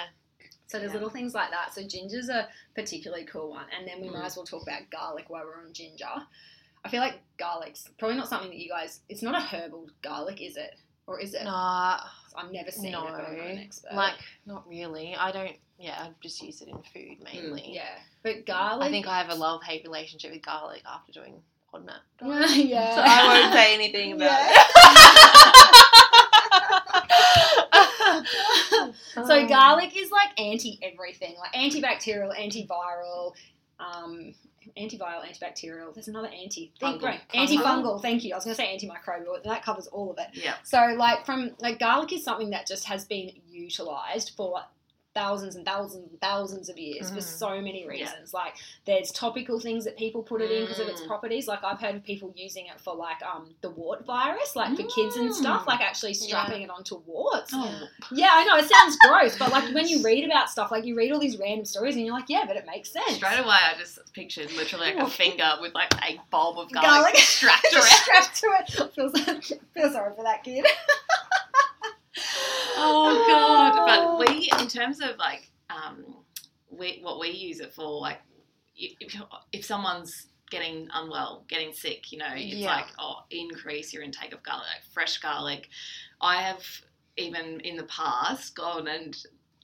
[0.67, 0.95] So there's Yeah.
[0.95, 1.73] little things like that.
[1.73, 4.25] So ginger's a particularly cool one, and then we might Mm.
[4.25, 6.09] as well talk about garlic while we're on ginger.
[6.83, 8.99] I feel like garlic's probably not something that you guys.
[9.09, 10.75] It's not a herbal garlic, is it?
[11.07, 11.43] Or is it?
[11.43, 12.01] Nah,
[12.37, 13.93] I've never seen no, it, but I'm not an expert.
[13.93, 15.15] like not really.
[15.15, 15.55] I don't.
[15.77, 17.73] Yeah, I just use it in food mainly.
[17.73, 18.87] yeah, but garlic.
[18.87, 21.41] I think I have a love hate relationship with garlic after doing
[21.73, 21.99] FODMAP.
[22.69, 22.95] yeah.
[22.95, 24.57] So I won't say anything about it.
[29.27, 33.33] so garlic is like anti everything, like antibacterial, antiviral,
[33.79, 34.33] um,
[34.77, 35.93] antiviral, antibacterial.
[35.93, 36.71] There's another anti.
[36.79, 36.99] Think Fungal.
[36.99, 37.19] great.
[37.33, 37.47] Fungal.
[37.47, 38.01] Antifungal.
[38.01, 38.33] Thank you.
[38.33, 40.27] I was going to say antimicrobial, that covers all of it.
[40.33, 40.55] Yeah.
[40.63, 44.61] So like from like garlic is something that just has been utilized for
[45.15, 47.23] thousands and thousands and thousands of years for Mhm.
[47.23, 47.87] so many Yeah.
[47.89, 48.33] reasons.
[48.33, 51.07] Like there's topical things that people put it in because of its Mm.
[51.07, 51.47] properties.
[51.47, 54.83] Like I've heard of people using it for like um the wart virus, like for
[54.83, 55.67] kids and stuff, Mm.
[55.67, 57.51] like actually strapping it onto warts.
[57.53, 60.85] Oh, Yeah, I know it sounds gross, but like when you read about stuff, like
[60.85, 63.15] you read all these random stories and you're like, yeah, but it makes sense.
[63.15, 66.91] straight away I just pictured literally like a finger with like a bulb of garlic,
[67.13, 67.15] Garlic.
[67.17, 67.83] strapped around.
[67.85, 68.91] strapped to it.
[68.93, 69.09] Feel,
[69.73, 70.65] feel sorry for that kid.
[72.77, 73.85] Oh god!
[73.85, 76.05] But we, in terms of like, um,
[76.69, 78.21] we what we use it for, like,
[78.77, 79.15] if
[79.51, 82.67] if someone's getting unwell, getting sick, you know, it's Yeah.
[82.75, 85.69] like oh, increase your intake of garlic, like fresh garlic.
[86.21, 86.63] I have
[87.17, 89.15] even in the past gone and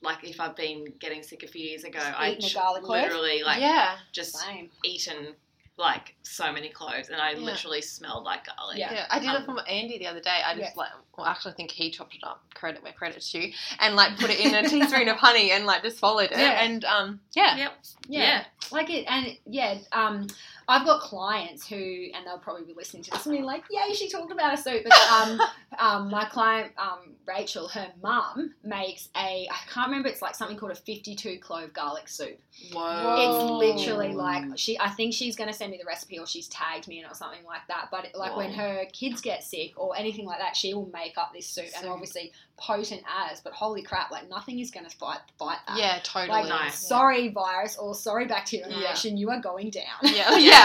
[0.01, 3.61] like if I've been getting sick a few years ago, I ch- garlic literally like
[3.61, 4.69] yeah, just Same.
[4.83, 5.35] eaten
[5.77, 7.39] like so many cloves, and I Yeah.
[7.39, 8.77] literally smelled like garlic.
[8.77, 8.93] Yeah.
[8.93, 9.05] yeah.
[9.09, 10.41] I did Um, it for Andy the other day.
[10.45, 10.79] I just Yeah.
[10.79, 12.43] like, well, actually, I think he chopped it up.
[12.53, 15.81] Credit where credit's due, and like put it in a teaspoon of honey and like
[15.83, 16.37] just swallowed it.
[16.37, 16.61] Yeah.
[16.63, 17.73] And um, yeah, Yep.
[18.07, 18.21] Yeah.
[18.23, 18.45] Yeah.
[18.71, 20.27] Like it, and yeah, um,
[20.71, 23.93] I've got clients who, and they'll probably be listening to this and be like, "Yay,
[23.93, 25.41] she talked about a soup." But um,
[25.79, 30.57] um, my client, um, Rachel, her mum makes a, I can't remember, it's like something
[30.57, 32.39] called a fifty-two clove garlic soup.
[32.73, 33.15] Whoa.
[33.17, 34.79] It's literally like she.
[34.79, 37.13] I think she's going to send me the recipe, or she's tagged me in, or
[37.13, 37.89] something like that.
[37.91, 41.17] But it, like when her kids get sick or anything like that, she will make
[41.17, 43.41] up this soup, and obviously potent as.
[43.41, 45.77] But holy crap, like nothing is going to fight fight that.
[45.77, 46.43] yeah, totally.
[46.43, 46.69] Like, No.
[46.69, 48.75] sorry, virus, or sorry, bacteria Yeah.
[48.77, 49.83] infection, you are going down.
[50.03, 50.60] Yeah, yeah.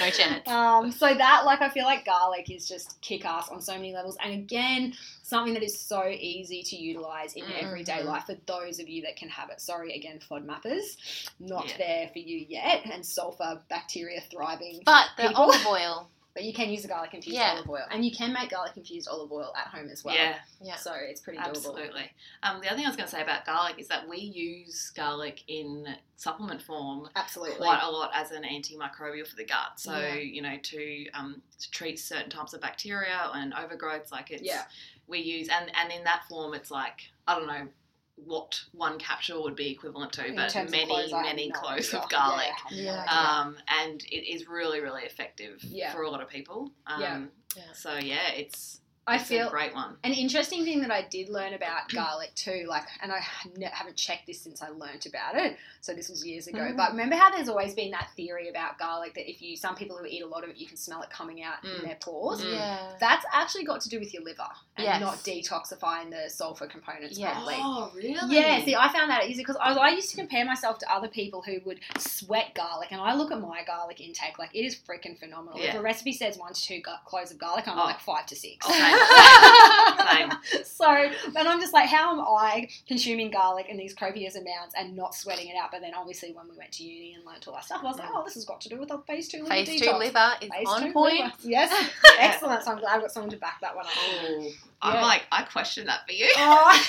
[0.00, 0.46] No chance.
[0.48, 3.92] um, so that, like, I feel like garlic is just kick ass on so many
[3.94, 4.16] levels.
[4.22, 7.64] And again, something that is so easy to utilize in your Mhm.
[7.64, 9.60] everyday life for those of you that can have it.
[9.60, 11.76] Sorry, again, FODMAPers, not Yeah.
[11.78, 12.84] there for you yet.
[12.86, 14.80] And sulfur bacteria thriving.
[14.84, 16.08] But the People- olive oil.
[16.38, 17.54] But you can use a garlic infused Yeah.
[17.54, 20.14] olive oil, and you can make garlic infused olive oil at home as well.
[20.14, 20.76] Yeah, Yeah.
[20.76, 21.48] So it's pretty doable.
[21.48, 22.12] absolutely.
[22.44, 24.90] Um, the other thing I was going to say about garlic is that we use
[24.90, 27.56] garlic in supplement form Absolutely.
[27.56, 29.80] quite a lot as an antimicrobial for the gut.
[29.80, 30.14] So Yeah.
[30.14, 34.62] you know to um, to treat certain types of bacteria and overgrowths, like it's Yeah.
[35.08, 37.66] we use and and in that form, it's like I don't know
[38.24, 42.00] what one capsule would be equivalent to, In but many cloves, many no cloves idea.
[42.00, 42.52] of garlic.
[42.70, 43.04] Yeah.
[43.04, 45.92] Um, and it is really really effective Yeah.
[45.92, 46.72] for a lot of people.
[46.86, 47.22] Um, Yeah.
[47.56, 47.72] Yeah.
[47.72, 49.96] So yeah, it's I feel a great one.
[50.04, 53.18] An interesting thing that I did learn about garlic too, like, and I
[53.72, 56.58] haven't checked this since I learnt about it, so this was years ago.
[56.58, 56.76] Mm.
[56.76, 59.96] But remember how there's always been that theory about garlic that if you, some people
[59.96, 61.78] who eat a lot of it, you can smell it coming out Mm.
[61.80, 62.40] in their pores.
[62.42, 62.52] Mm.
[62.54, 62.78] Yeah.
[63.00, 65.00] That's actually got to do with your liver and Yes.
[65.00, 67.32] not detoxifying the sulfur components Yes.
[67.32, 67.56] properly.
[67.58, 68.36] Oh really?
[68.36, 71.08] Yeah, see, I found that easy because I, I used to compare myself to other
[71.08, 74.76] people who would sweat garlic, and I look at my garlic intake, like, it is
[74.76, 75.58] freaking phenomenal.
[75.58, 75.78] If Yeah.
[75.78, 77.84] a recipe says one to two cloves of garlic, I'm Oh.
[77.84, 78.66] like five to six.
[78.66, 78.74] Okay,
[80.12, 80.30] same.
[80.64, 80.86] so,
[81.36, 85.14] and I'm just like, how am I consuming garlic in these copious amounts and not
[85.14, 85.70] sweating it out?
[85.72, 87.98] But then obviously, when we went to uni and learned all that stuff, I was
[87.98, 90.32] like, oh, this has got to do with our phase two liver Phase two liver
[90.40, 91.20] is Phase on point.
[91.20, 91.32] liver.
[91.44, 92.62] Yes, excellent.
[92.64, 93.92] So I'm glad I've got someone to back that one up.
[93.96, 94.50] Oh,
[94.82, 95.02] I'm Yeah.
[95.02, 96.28] like, I question that for you.
[96.36, 96.84] Oh.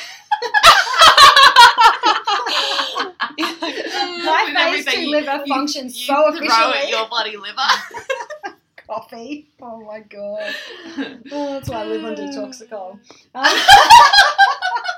[3.40, 6.78] My With phase two liver you- functions you so throw efficiently.
[6.78, 7.62] at your bloody liver.
[8.90, 9.50] Coffee.
[9.62, 10.54] Oh my god.
[11.32, 13.00] Oh, that's why I live on detoxicol.
[13.36, 13.46] Um,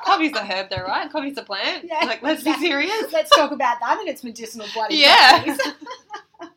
[0.05, 1.09] Coffee's a herb, though, right?
[1.11, 1.85] Coffee's a plant.
[1.85, 3.11] Yeah, like, let's be serious.
[3.13, 5.55] Let's talk about that and its medicinal bloody Yeah.
[6.41, 6.49] oh,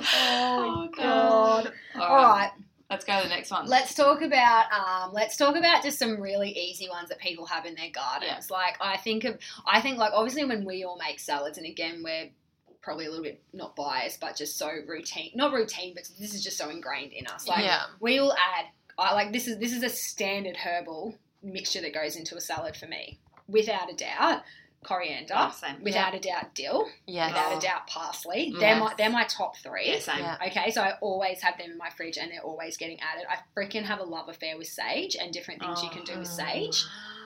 [0.00, 1.72] Oh, god.
[1.96, 2.50] All All right,
[2.90, 3.66] Let's go to the next one.
[3.66, 7.66] let's talk about um, let's talk about just some really easy ones that people have
[7.66, 8.50] in their gardens.
[8.50, 12.02] Like I think of, I think like obviously when we all make salads, and again
[12.02, 12.30] we're
[12.80, 16.42] probably a little bit not biased, but just so routine, not routine, but this is
[16.42, 17.46] just so ingrained in us.
[17.48, 17.82] Like yeah.
[18.00, 18.66] we will add,
[18.98, 22.76] I like this is this is a standard herbal mixture that goes into a salad
[22.76, 24.42] for me, without a doubt.
[24.84, 25.82] Coriander, Oh, same.
[25.82, 27.30] without a doubt, dill, Yes.
[27.32, 27.58] without Oh.
[27.58, 28.54] a doubt, parsley.
[28.60, 29.90] They're my they're my top three.
[29.90, 30.18] Yeah, same.
[30.20, 30.36] Yeah.
[30.46, 33.24] Okay, so I always have them in my fridge and they're always getting added.
[33.28, 36.28] I freaking have a love affair with sage and different things you can do with
[36.28, 36.84] sage.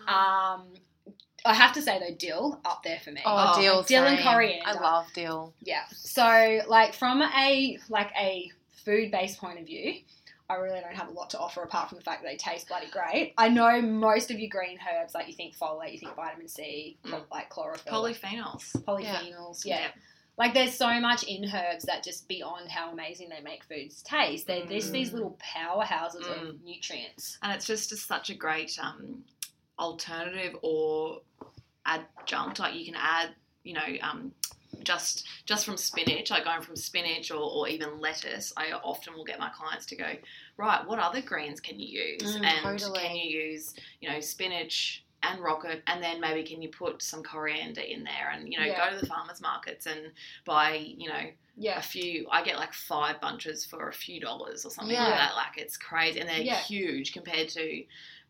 [0.08, 0.72] Um,
[1.44, 3.20] I have to say though, dill up there for me.
[3.24, 3.82] Oh, Oh, dill.
[3.82, 4.64] dill and coriander.
[4.66, 5.54] I love dill.
[5.60, 5.84] Yeah.
[5.92, 8.50] So like from a like a
[8.84, 9.94] food based point of view,
[10.50, 12.68] I really don't have a lot to offer apart from the fact that they taste
[12.68, 13.32] bloody great.
[13.38, 16.98] I know most of your green herbs, like you think folate, you think vitamin C,
[17.04, 17.22] Mm.
[17.30, 18.72] like chlorophyll, Polyphenols.
[18.84, 19.88] polyphenols, yeah.
[20.38, 24.46] Like there's so much in herbs that just beyond how amazing they make foods taste.
[24.46, 25.14] They're just these Mm.
[25.14, 26.62] little powerhouses of Mm.
[26.64, 27.38] nutrients.
[27.42, 29.24] And it's just, just such a great um,
[29.78, 31.20] alternative or
[31.86, 32.58] adjunct.
[32.58, 33.30] Like you can add,
[33.64, 34.32] you know, um,
[34.82, 39.24] just just from spinach, like going from spinach or, or even lettuce, I often will
[39.24, 40.12] get my clients to go,
[40.56, 42.36] right, what other greens can you use?
[42.36, 43.00] Mm, and totally.
[43.00, 47.22] can you use, you know, spinach and rocket and then maybe can you put some
[47.22, 48.90] coriander in there and you know Yeah.
[48.90, 50.12] go to the farmers markets and
[50.44, 51.78] buy you know Yeah.
[51.78, 55.04] a few i get like five bunches for a few dollars or something Yeah.
[55.08, 57.84] like that like it's crazy and they're huge compared to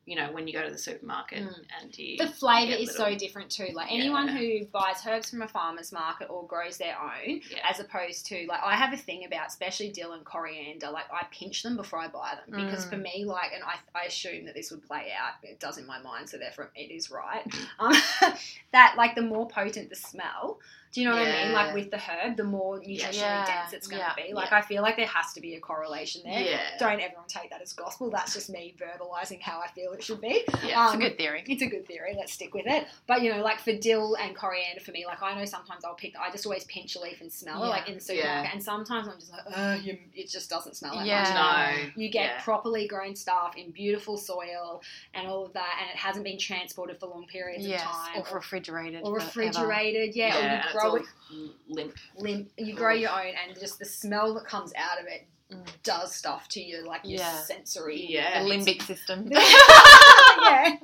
[0.05, 1.65] you know when you go to the supermarket Mm.
[1.81, 3.69] and you The flavour is so different too.
[3.73, 4.35] Like anyone Yeah.
[4.37, 7.59] who buys herbs from a farmer's market or grows their own, Yeah.
[7.69, 10.91] as opposed to like I have a thing about especially dill and coriander.
[10.91, 12.91] Like I pinch them before I buy them because Mm.
[12.91, 15.35] for me, like, and I, I assume that this would play out.
[15.45, 17.47] It does in my mind, so therefore it is right.
[17.79, 17.95] Um,
[18.73, 20.59] that like the more potent the smell.
[20.93, 21.53] Do you know what I mean?
[21.53, 23.47] Like with the herb, the more nutritionally Yeah.
[23.47, 24.27] dense it's going to Yeah.
[24.29, 24.33] be.
[24.35, 24.59] Like Yeah.
[24.59, 26.39] I feel like there has to be a correlation there.
[26.41, 28.11] yeah Don't everyone take that as gospel.
[28.11, 30.45] That's just me verbalizing how I feel it should be.
[30.65, 31.45] yeah It's Um, a good theory.
[31.47, 32.15] It's a good theory.
[32.19, 32.87] Let's stick with it.
[33.07, 35.95] But you know, like for dill and coriander, for me, like I know sometimes I'll
[35.95, 36.15] pick.
[36.19, 38.45] I just always pinch a leaf and smell it, like in the supermarket.
[38.45, 38.53] Yeah.
[38.53, 41.23] And sometimes I'm just like, oh, you, it just doesn't smell that Yeah.
[41.23, 41.87] much.
[41.87, 42.43] no You get yeah.
[42.43, 44.83] properly grown stuff in beautiful soil
[45.15, 47.81] and all of that, and it hasn't been transported for long periods Yes.
[47.83, 49.01] of time, Or refrigerated.
[49.05, 49.27] or forever.
[49.27, 50.15] refrigerated.
[50.15, 52.49] Yeah, yeah, or and you grow it limp limp.
[52.59, 55.67] You grow your own, and just the smell that comes out of it Mm.
[55.83, 57.37] does stuff to you, like your Yeah.
[57.43, 58.07] sensory.
[58.09, 59.29] yeah The limbic system.
[59.31, 60.77] yeah.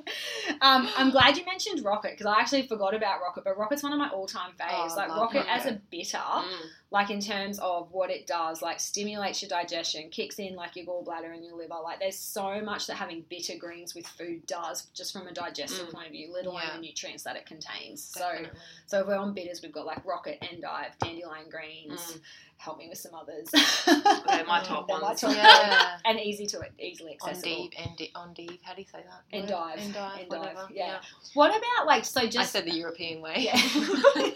[0.61, 3.93] Um, I'm glad you mentioned Rocket because I actually forgot about Rocket, but Rocket's one
[3.93, 4.91] of my all-time faves.
[4.91, 5.89] Oh, like love Rocket as a Rocket.
[5.89, 6.69] bitter, Mm.
[6.91, 10.85] Like in terms of what it does, like stimulates your digestion, kicks in like your
[10.87, 11.75] gallbladder and your liver.
[11.83, 15.87] Like there's so much that having bitter greens with food does, just from a digestive
[15.89, 15.93] Mm.
[15.93, 16.75] point of view, let alone Yeah.
[16.75, 18.03] the nutrients that it contains.
[18.03, 18.59] So, Definitely.
[18.87, 21.99] so if we're on bitters, we've got like Rocket, Endive, Dandelion greens.
[22.01, 22.21] Mm.
[22.57, 23.47] Help me with some others.
[23.51, 25.21] They're my top They're my ones.
[25.21, 25.97] top Yeah.
[26.05, 27.69] and easy to easily accessible.
[27.77, 29.23] Endive, endive, how do you say that?
[29.31, 29.77] Endive.
[29.79, 30.67] Endive, Endive, whatever.
[30.73, 30.99] yeah.
[31.35, 33.35] What about like so just I said the European way.
[33.37, 33.53] Yeah.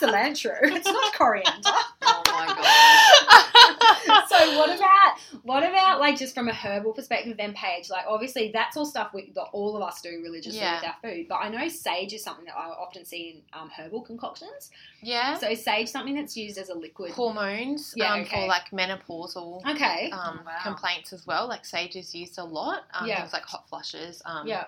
[0.00, 0.56] cilantro.
[0.62, 1.70] It's not coriander.
[2.02, 7.36] Oh my god so so what about what about like just from a herbal perspective
[7.36, 10.76] then Paige like obviously that's all stuff we, that all of us do religiously Yeah.
[10.80, 13.70] with our food but I know sage is something that I often see in um,
[13.70, 14.70] herbal concoctions
[15.02, 15.36] Yeah.
[15.38, 18.42] so sage something that's used as a liquid Hormones Yeah, um, okay.
[18.42, 20.58] for like menopausal okay um, Oh, wow.
[20.62, 21.48] complaints as well.
[21.48, 22.84] Like sage is used a lot.
[22.94, 23.20] Um, Yeah.
[23.20, 24.22] Things like hot flushes.
[24.24, 24.64] Um, yeah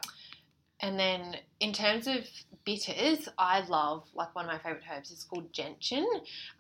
[0.85, 2.29] And then in terms of
[2.67, 6.07] bitters, I love like one of my favorite herbs is called gentian,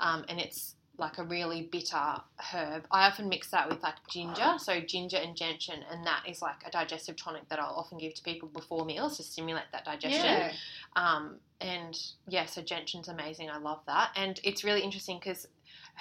[0.00, 2.14] um, and it's like a really bitter
[2.52, 2.86] herb.
[2.90, 6.56] I often mix that with like ginger, so ginger and gentian, and that is like
[6.66, 10.24] a digestive tonic that I'll often give to people before meals to stimulate that digestion.
[10.24, 10.52] yeah
[10.96, 11.94] Um, and
[12.26, 13.50] yeah, so gentian's amazing.
[13.50, 15.46] I love that, and it's really interesting because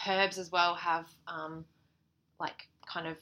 [0.07, 1.65] herbs as well have um,
[2.39, 3.17] like kind of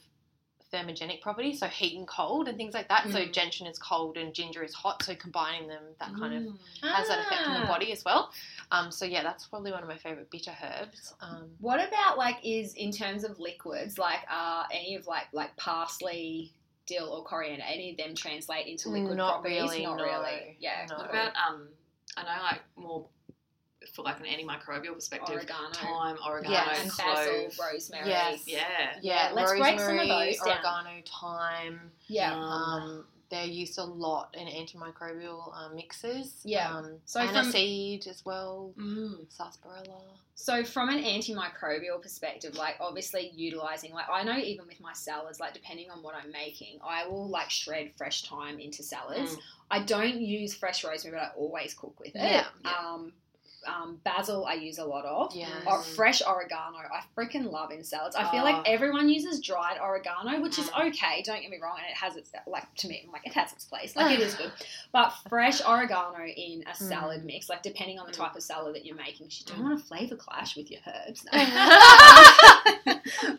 [0.72, 3.08] thermogenic properties, so heat and cold and things like that.
[3.10, 3.32] So Mm.
[3.32, 6.58] gentian is cold and ginger is hot, so combining them that kind of Mm.
[6.92, 7.68] has that effect on the Ah.
[7.68, 8.32] body as well.
[8.70, 11.14] Um, so yeah, that's probably one of my favorite bitter herbs.
[11.20, 15.54] Um, What about like is in terms of liquids like are any of like like
[15.56, 16.54] parsley,
[16.86, 19.62] dill or coriander any of them translate into liquid Not properties?
[19.62, 20.04] really, Not no.
[20.04, 20.56] really.
[20.58, 20.86] Yeah.
[20.88, 20.96] No.
[20.96, 21.68] What about um?
[22.16, 23.08] I know like more
[23.92, 25.34] for like an antimicrobial perspective.
[25.36, 25.70] Oregano.
[25.72, 26.80] Thyme, oregano, Yes.
[26.82, 28.08] And basil, rosemary.
[28.08, 28.42] Yes.
[28.46, 28.62] Yeah.
[29.02, 30.48] yeah, let's break some of rosemary, those down.
[30.48, 31.80] oregano, thyme.
[32.06, 32.34] Yeah.
[32.34, 36.34] Um, Um, they're used a lot in antimicrobial um, mixes.
[36.44, 36.70] Yeah.
[36.76, 39.32] Um, So from- aniseed as well, Mm.
[39.32, 40.02] sarsaparilla.
[40.34, 45.40] So from an antimicrobial perspective, like obviously utilizing like I know even with my salads,
[45.40, 49.36] like depending on what I'm making, I will like shred fresh thyme into salads.
[49.36, 49.40] Mm.
[49.70, 52.16] I don't use fresh rosemary, but I always cook with it.
[52.16, 52.70] Yeah, yeah.
[52.70, 53.12] Um,
[53.66, 55.34] um, basil I use a lot of.
[55.34, 55.48] Yeah.
[55.66, 58.16] Or fresh oregano, I freaking love in salads.
[58.16, 58.62] I feel like Oh.
[58.66, 60.88] everyone uses dried oregano, which is Mm.
[60.88, 61.22] okay.
[61.22, 63.52] Don't get me wrong, and it has its like to me, I'm like it has
[63.52, 64.52] its place, like it is good.
[64.92, 67.26] But fresh oregano in a salad Mm.
[67.26, 68.16] mix, like depending on the Mm.
[68.16, 69.62] type of salad that you're making, you don't Mm.
[69.62, 71.32] want a flavor clash with your herbs, no.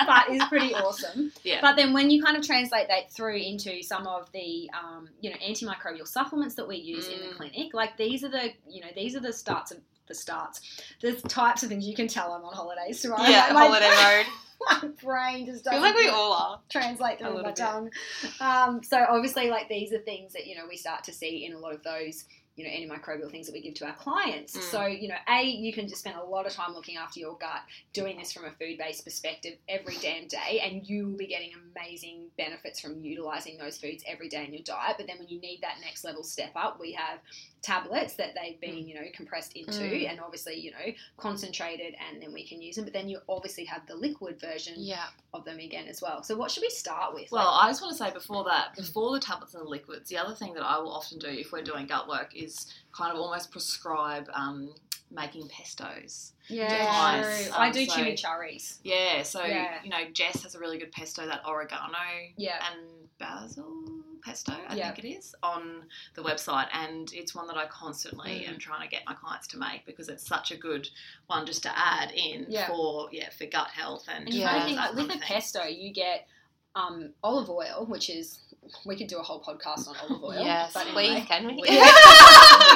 [0.06, 1.32] but is pretty awesome.
[1.44, 1.60] Yeah.
[1.62, 5.30] But then when you kind of translate that through into some of the um, you
[5.30, 7.36] know antimicrobial supplements that we use in the Mm.
[7.38, 10.62] clinic, like these are the you know these are the starts of the starts,
[11.02, 13.30] the types of things you can tell I'm on holidays, right?
[13.30, 14.26] Yeah, my- holiday mode.
[14.70, 16.60] My brain just doesn't like we all are.
[16.70, 17.56] translate through my bit.
[17.58, 17.90] tongue.
[18.40, 21.54] Um, so obviously, like these are things that you know we start to see in
[21.54, 22.24] a lot of those
[22.56, 24.56] you know antimicrobial things that we give to our clients.
[24.56, 24.62] Mm.
[24.62, 27.38] So you know, a you can just spend a lot of time looking after your
[27.38, 27.62] gut,
[27.94, 31.52] doing this from a food based perspective every damn day, and you will be getting
[31.76, 34.96] amazing benefits from utilizing those foods every day in your diet.
[34.98, 37.20] But then when you need that next level step up, we have
[37.64, 40.10] tablets that they've been you know compressed into, Mm.
[40.12, 42.84] and obviously you know concentrated, and then we can use them.
[42.86, 45.08] But then you obviously have the liquid version Yeah.
[45.34, 46.22] of them again as well.
[46.22, 47.32] So what should we start with?
[47.32, 50.10] Well, Like, I just want to say before that, before the tablets and the liquids,
[50.10, 53.12] the other thing that I will often do if we're doing gut work is kind
[53.14, 54.76] of almost prescribe um,
[55.10, 56.32] making pestos.
[56.50, 57.46] yeah, Nice.
[57.46, 57.54] true.
[57.56, 58.80] I Um, do so- chimichurris.
[58.84, 59.82] Yeah, so Yeah.
[59.84, 61.98] you know, Jess has a really good pesto, that oregano
[62.36, 64.92] Yeah, and basil pesto, I Yeah.
[64.94, 68.50] think it is, on the website, and it's one that I constantly Mm.
[68.50, 70.90] am trying to get my clients to make because it's such a good
[71.28, 72.68] one just to add in Yeah.
[72.68, 74.66] for yeah for gut health and and you Yeah.
[74.66, 76.28] think like, with a pesto, you get
[76.76, 78.40] um, olive oil, which is
[78.86, 80.44] we could do a whole podcast on olive oil.
[80.44, 81.54] Yes, but please, can we?
[81.56, 81.84] We- Yeah.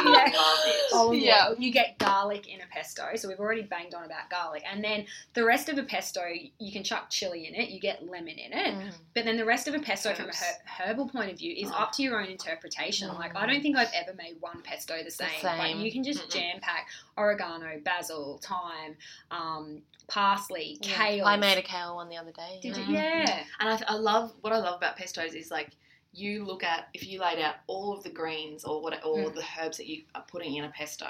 [0.06, 0.94] we love it.
[0.94, 1.48] Olive Yeah.
[1.50, 1.56] oil.
[1.60, 5.06] You get garlic in a pesto, so we've already banged on about garlic, and then
[5.34, 6.22] the rest of a pesto,
[6.60, 7.70] you can chuck chili in it.
[7.70, 8.94] You get lemon in it, Mm.
[9.16, 11.70] but then the rest of a pesto from a her- herbal point of view is
[11.72, 11.76] Oh.
[11.76, 13.10] up to your own interpretation.
[13.10, 13.18] Mm.
[13.20, 15.28] Like I don't think I've ever made one pesto the same.
[15.44, 15.82] Like same.
[15.82, 18.96] you can just jam pack oregano, basil, thyme,
[19.32, 20.96] um, parsley, Yeah.
[20.96, 21.26] kale.
[21.26, 22.60] I made a kale one the other day.
[22.62, 22.88] Did yeah.
[22.88, 22.94] you?
[22.94, 23.44] Yeah.
[23.60, 25.72] And I, I love what I love about pestos is like
[26.18, 29.36] you look at if you laid out all of the greens or what or Mm.
[29.36, 31.08] the herbs that you are putting in a pesto.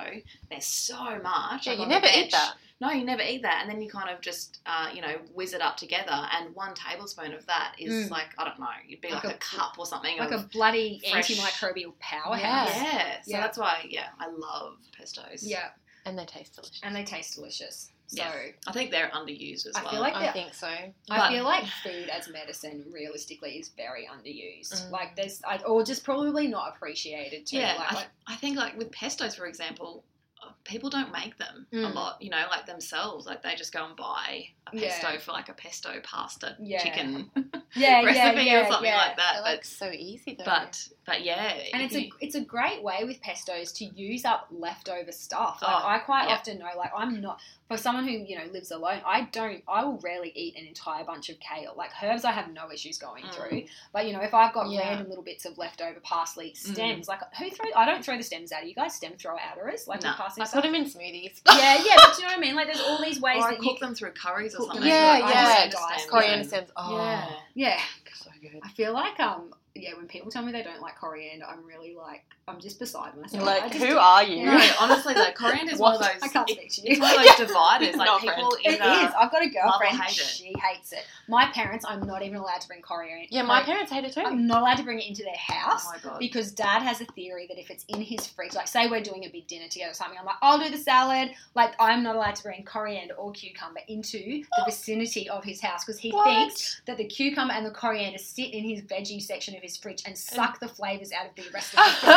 [0.50, 1.66] There's so much.
[1.66, 2.54] Yeah, like you never eat that.
[2.80, 5.54] No, you never eat that, and then you kind of just uh, you know whiz
[5.54, 8.12] it up together, and one tablespoon of that is Mm.
[8.12, 10.18] like I don't know, it'd be Like like, a- a, cup or something.
[10.20, 12.70] Like a bloody fresh- antimicrobial powerhouse.
[12.76, 12.84] Yeah.
[12.84, 13.22] yeah.
[13.22, 13.42] So Yeah.
[13.42, 15.40] that's why yeah, I love pestos.
[15.42, 15.70] Yeah,
[16.06, 16.80] And they taste delicious.
[16.84, 17.92] and they taste delicious.
[18.10, 18.52] So Yeah.
[18.66, 19.92] I think they're underused as I well.
[19.92, 20.68] feel like I think so.
[20.68, 24.72] I But- feel like food as medicine realistically is very underused.
[24.88, 24.92] Mm.
[24.92, 27.58] Like there's, I, or just probably not appreciated too.
[27.58, 30.06] Yeah, like, I, like- I think like with pestos, for example,
[30.42, 31.94] uh, people don't make them a Mm.
[31.96, 32.22] lot.
[32.22, 33.26] You know, like themselves.
[33.26, 34.88] Like they just go and buy a Yeah.
[35.02, 36.82] pesto for like a pesto pasta Yeah.
[36.82, 37.30] chicken.
[37.76, 38.98] yeah, recipe yeah, yeah, or something yeah.
[38.98, 39.32] like that.
[39.36, 40.46] They're But like so easy though.
[40.46, 44.26] but but yeah, And it's if a it's a great way with pestos to use
[44.26, 45.60] up leftover stuff.
[45.62, 46.36] Like Oh, I quite yeah.
[46.36, 49.02] often know, like I'm not for someone who you know lives alone.
[49.06, 49.62] I don't.
[49.68, 51.74] I will rarely eat an entire bunch of kale.
[51.78, 53.34] Like herbs, I have no issues going Mm.
[53.34, 53.64] through.
[53.94, 54.80] But you know, if I've got Yeah.
[54.82, 56.74] random little bits of leftover parsley Mm.
[56.74, 57.66] stems, like who throw?
[57.76, 58.68] I don't throw the stems out.
[58.68, 60.12] You guys stem throw outers like No.
[60.14, 60.62] parsley I stuff.
[60.62, 61.42] put them in smoothies.
[61.48, 62.56] Yeah, yeah, but do you know what I mean?
[62.56, 64.84] Like there's all these ways or I that you cook them through curries or something.
[64.84, 65.68] Yeah, through- I yeah.
[65.70, 66.10] just Just.
[66.10, 66.70] Coriander stems.
[66.76, 67.30] Oh, Yeah.
[67.58, 67.80] Yeah,
[68.14, 68.60] so good.
[68.64, 69.52] I feel like um
[69.82, 73.14] yeah when people tell me they don't like coriander, I'm really like I'm just beside
[73.18, 73.34] myself.
[73.34, 74.46] You're like, who don't- are you?
[74.46, 76.14] No, honestly, like coriander is one of What?
[76.14, 76.24] those.
[76.24, 76.88] I can't speak to you.
[76.92, 77.96] It's one of those dividers.
[77.98, 78.76] Like people friend.
[78.76, 79.14] It either.
[79.20, 79.98] I've got a girlfriend.
[80.00, 80.24] hate it.
[80.24, 81.06] She hates it.
[81.28, 83.26] My parents, I'm not even allowed to bring coriander.
[83.30, 84.22] Yeah, my cori- parents hate it too.
[84.22, 86.20] I'm not allowed to bring it into their Oh house my god.
[86.20, 89.26] because dad has a theory that if it's in his fridge, like say we're doing
[89.26, 91.32] a big dinner together or something, I'm like, I'll do the salad.
[91.54, 94.64] Like I'm not allowed to bring coriander or cucumber into the oh.
[94.66, 96.24] vicinity of his house because he What?
[96.28, 100.04] thinks that the cucumber and the coriander sit in his veggie section of his fridge
[100.06, 101.92] and suck the flavors out of the rest of the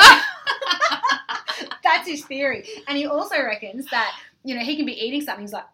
[1.59, 1.71] fridge.
[1.83, 2.69] That's his theory.
[2.87, 5.65] And he also reckons that, you know, he can be eating something, he's like,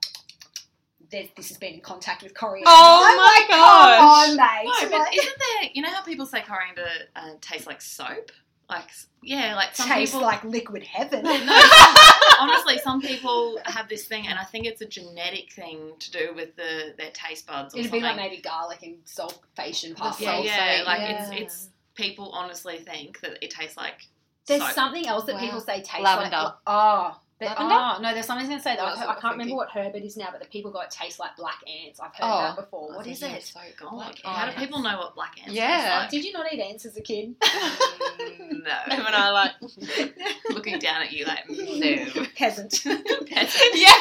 [1.11, 2.69] this has been in contact with coriander.
[2.69, 3.99] Oh I'm my like, gosh.
[3.99, 4.73] Come on, mate.
[4.83, 5.71] No, but Like, isn't there?
[5.75, 8.33] You know how people say coriander uh, tastes like soap?
[8.69, 8.89] Like
[9.23, 10.27] yeah, like some tastes people.
[10.27, 11.23] like liquid heaven.
[11.23, 11.31] no,
[12.41, 16.33] honestly, some people have this thing, and I think it's a genetic thing to do
[16.35, 20.25] with the their taste buds or It'd be like maybe garlic and sulfation pasta.
[20.25, 21.31] yeah, yeah, like yeah.
[21.33, 24.03] it's it's people honestly think that it tastes like
[24.47, 24.73] There's soap.
[24.73, 25.41] something else that Wow.
[25.41, 26.37] people say tastes Lavender.
[26.37, 26.55] like.
[26.67, 27.21] Oh.
[27.41, 27.75] Lavender?
[27.75, 28.83] Oh, no, there's something going to say that.
[28.83, 30.81] Oh, I, I can't I'm remember what herb it is now, but the people go,
[30.81, 32.01] it tastes like black ants.
[32.01, 32.39] I've heard Oh.
[32.43, 32.97] that before.
[32.97, 33.43] What is it?
[33.43, 33.91] So oh God.
[33.93, 36.01] black How do people know what black ants Yeah.
[36.03, 37.35] taste Did you not eat ants as a kid?
[37.41, 37.51] like?
[38.51, 38.73] No.
[38.89, 39.53] and I like.
[40.51, 42.25] Looking down at you like mm, no.
[42.37, 42.73] Peasant.
[43.27, 43.65] Peasant.
[43.75, 43.93] yeah.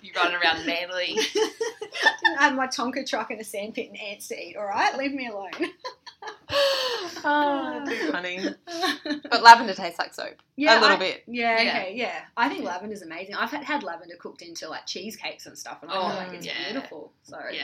[0.00, 1.18] You running around manly.
[2.38, 4.96] I had my Tonka truck and a sandpit and ants to eat, alright?
[4.96, 5.50] Leave me alone.
[6.52, 8.40] Oh, too funny.
[9.30, 10.34] But lavender tastes like soap.
[10.56, 11.22] Yeah, a little I- bit.
[11.26, 11.70] Yeah, Yeah.
[11.70, 12.20] okay, yeah.
[12.36, 13.34] I think lavender is amazing.
[13.36, 16.32] I've had, had lavender cooked into like cheesecakes and stuff, and I feel Oh, like
[16.36, 16.70] it's yeah.
[16.72, 17.12] beautiful.
[17.22, 17.62] So, Yeah.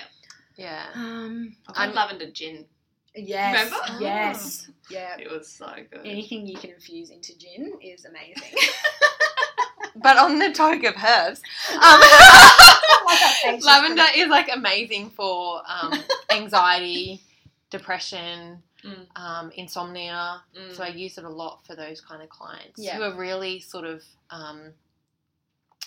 [0.56, 0.86] Yeah.
[0.94, 2.66] um, I've had I'm- lavender gin.
[3.14, 4.04] yes, Remember?
[4.04, 5.16] yes, yeah.
[5.18, 6.00] It was so good.
[6.04, 8.56] Anything you can infuse into gin is amazing.
[9.98, 11.40] But on the topic of herbs,
[11.72, 15.94] um, Like that face just lavender is like amazing for um,
[16.30, 17.22] anxiety,
[17.70, 19.06] depression, Mm.
[19.16, 20.42] um, insomnia.
[20.56, 20.74] Mm.
[20.74, 22.96] So I use it a lot for those kind of clients Yeah.
[22.96, 24.72] who are really sort of um,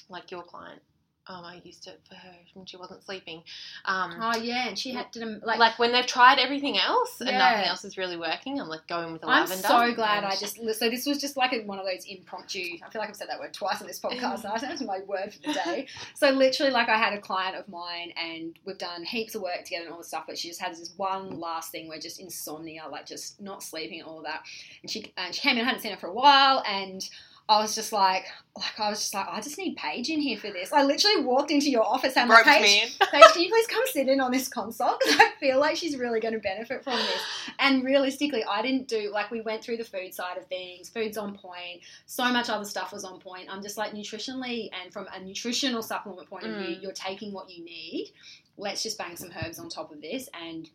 [0.09, 0.81] like your client.
[1.29, 3.43] Um, I used it for her when she wasn't sleeping.
[3.85, 5.77] Um, Oh yeah, and she had to like, like.
[5.77, 9.21] when they've tried everything else and nothing else is really working, I'm like going with
[9.21, 9.67] the I'm lavender.
[9.67, 12.77] so glad I just so this was just like a, one of those impromptu.
[12.83, 14.43] I feel like I've said that word twice on this podcast.
[14.43, 14.55] now.
[14.57, 15.87] That's my word for the day.
[16.15, 19.63] So literally, like I had a client of mine, and we've done heaps of work
[19.63, 20.25] together and all this stuff.
[20.27, 23.99] But she just had this one last thing where just insomnia, like just not sleeping
[23.99, 24.41] and all of that.
[24.81, 27.07] And she and she came in, I hadn't seen her for a while, and
[27.49, 28.25] I was just like,
[28.55, 30.71] like I was just like, I just need Paige in here for this.
[30.71, 32.99] I literally walked into your office and I'm like, Paige.
[32.99, 35.01] Paige, can you please come sit in on this consult?
[35.03, 37.21] Because I feel like she's really going to benefit from this.
[37.57, 40.89] And realistically, I didn't do like we went through the food side of things.
[40.89, 41.81] Food's on point.
[42.05, 43.47] So much other stuff was on point.
[43.49, 46.81] I'm just like nutritionally and from a nutritional supplement point of view, Mm.
[46.83, 48.11] you're taking what you need.
[48.57, 50.69] Let's just bang some herbs on top of this, and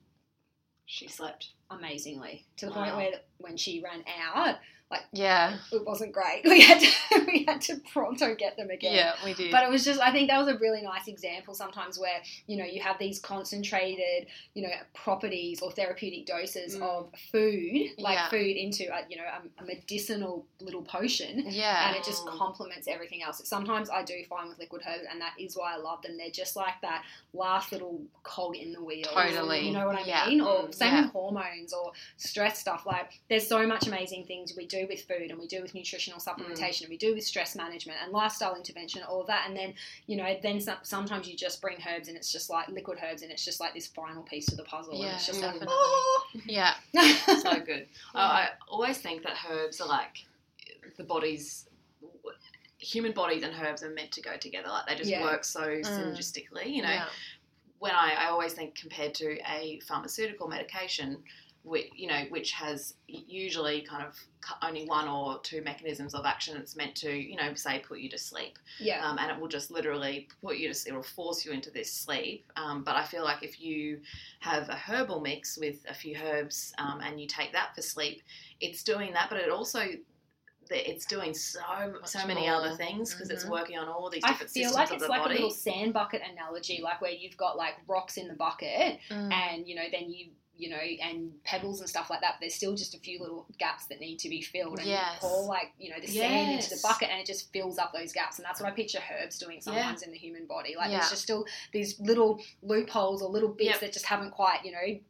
[0.87, 1.51] She slept.
[1.71, 4.03] amazingly to the point where when she ran
[4.35, 4.57] out,
[4.91, 6.43] Like yeah, it wasn't great.
[6.45, 8.95] We had to we had to pronto get them again.
[8.95, 9.51] yeah, we did.
[9.51, 12.57] But it was just, I think that was a really nice example sometimes where, you
[12.57, 16.83] know, you have these concentrated, you know, properties or therapeutic doses Mm.
[16.83, 18.29] of food, like Yeah.
[18.29, 21.45] food into, a, you know, a, a medicinal little potion.
[21.49, 23.41] yeah, And it just complements everything else.
[23.49, 26.17] Sometimes I do find with liquid herbs, and that is why I love them.
[26.17, 29.09] They're just like that last little cog in the wheel.
[29.13, 29.67] Totally.
[29.67, 30.27] You know what I Yeah.
[30.29, 30.41] mean?
[30.41, 30.75] Or Mm.
[30.75, 31.03] same Yeah.
[31.03, 32.85] with hormones or stress stuff.
[32.87, 36.19] Like, there's so much amazing things we do with food, and we do with nutritional
[36.19, 36.27] mm.
[36.27, 39.45] supplementation, and we do with stress management and lifestyle intervention, all of that.
[39.47, 39.75] And then,
[40.07, 43.23] you know, then some, sometimes you just bring herbs, and it's just like liquid herbs,
[43.23, 44.93] and it's just like this final piece to the puzzle.
[44.93, 45.15] and Yeah, ah!
[45.17, 45.67] it's just definitely.
[45.67, 46.27] like, oh.
[46.47, 46.75] yeah,
[47.39, 47.87] So good.
[48.15, 50.25] I, I always think that herbs are like
[50.97, 51.69] the body's
[52.85, 54.69] human bodies and herbs are meant to go together.
[54.69, 55.23] Like they just Yeah.
[55.23, 55.85] work so mm.
[55.85, 56.71] synergistically.
[56.73, 57.07] You know, yeah.
[57.79, 61.23] when I, I always think compared to a pharmaceutical medication,
[61.65, 64.15] which you know, which has usually kind of
[64.63, 66.57] only one or two mechanisms of action.
[66.59, 69.05] It's meant to, you know, say put you to sleep, yeah.
[69.05, 71.71] um, and it will just literally put you to, sleep, it will force you into
[71.71, 72.45] this sleep.
[72.57, 74.01] Um, but I feel like if you
[74.41, 78.21] have a herbal mix with a few herbs um, and you take that for sleep,
[78.61, 79.81] it's doing that, but it also
[80.71, 81.61] it's doing so
[82.05, 82.55] so many more.
[82.55, 83.51] other things because it's Mhm.
[83.51, 85.33] working on all these I different feel systems like of it's the like body.
[85.33, 89.33] a little sand bucket analogy, like where you've got like rocks in the bucket, Mm.
[89.33, 92.35] and you know then you you know, and pebbles and stuff like that.
[92.35, 94.79] But there's still just a few little gaps that need to be filled.
[94.79, 95.15] And Yes.
[95.23, 97.93] you pour like you know the sand into the bucket, and it just fills up
[97.93, 98.39] those gaps.
[98.39, 100.75] And that's what I picture herbs doing sometimes in the human body.
[100.77, 100.99] Like Yeah.
[100.99, 103.81] there's just still these little loopholes or little bits Yep.
[103.81, 105.01] that just haven't quite you know.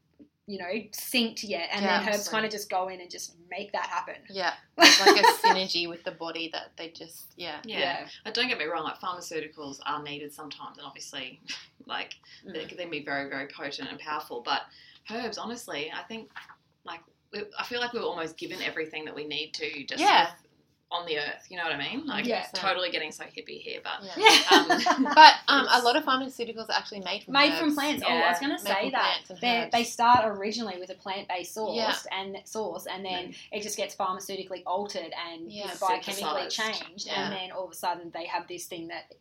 [0.47, 3.35] You know, synced yet, and Yeah, then herbs kind of just go in and just
[3.49, 4.17] make that happen.
[4.29, 7.63] Yeah, it's like a synergy with the body that they just yeah.
[7.65, 8.07] Yeah.
[8.25, 11.41] But don't get me wrong, like pharmaceuticals are needed sometimes, and obviously,
[11.87, 12.69] like they, Mm.
[12.69, 14.43] they can be very, very potent and powerful.
[14.43, 14.65] But
[15.11, 16.31] herbs, honestly, I think,
[16.85, 17.01] like,
[17.59, 20.27] I feel like we're almost given everything that we need to just Yeah.
[20.31, 20.41] with-
[20.91, 21.47] on the earth.
[21.49, 22.07] You know what I mean?
[22.07, 22.47] Like, Yeah.
[22.55, 24.13] totally getting so hippie here, but Yeah.
[24.17, 24.57] Yeah.
[24.97, 27.59] Um, But um, a lot of pharmaceuticals are actually made from made herbs.
[27.59, 28.05] from plants.
[28.07, 31.75] Oh, I was going to say that they start originally with a plant based source
[31.77, 31.97] Yeah.
[32.13, 37.25] and sauce, and then it just gets pharmaceutically altered and you know, biochemically changed, Yeah.
[37.27, 39.13] and then all of a sudden they have this thing that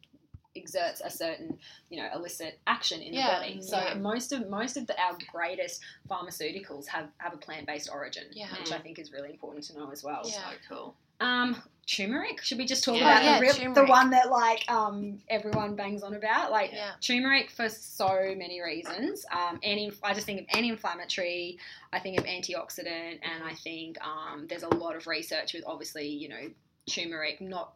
[0.55, 1.57] exerts a certain
[1.89, 3.61] you know illicit action in Yeah, the body.
[3.61, 3.93] So yeah.
[3.95, 8.47] most of most of the, our greatest pharmaceuticals have have a plant based origin, Yeah.
[8.59, 10.21] which I think is really important to know as well.
[10.25, 10.31] Yeah.
[10.33, 10.95] so cool.
[11.19, 11.55] Um,
[11.87, 12.41] turmeric.
[12.41, 13.01] Should we just talk Yeah.
[13.11, 16.51] about Yeah, the, real, the one that like um everyone bangs on about?
[16.51, 16.91] Like Yeah.
[17.01, 19.25] turmeric for so many reasons.
[19.31, 19.91] Um, anti.
[20.03, 21.57] I just think of anti-inflammatory.
[21.91, 26.07] I think of antioxidant, and I think um there's a lot of research with obviously
[26.07, 26.49] you know
[26.89, 27.73] turmeric not.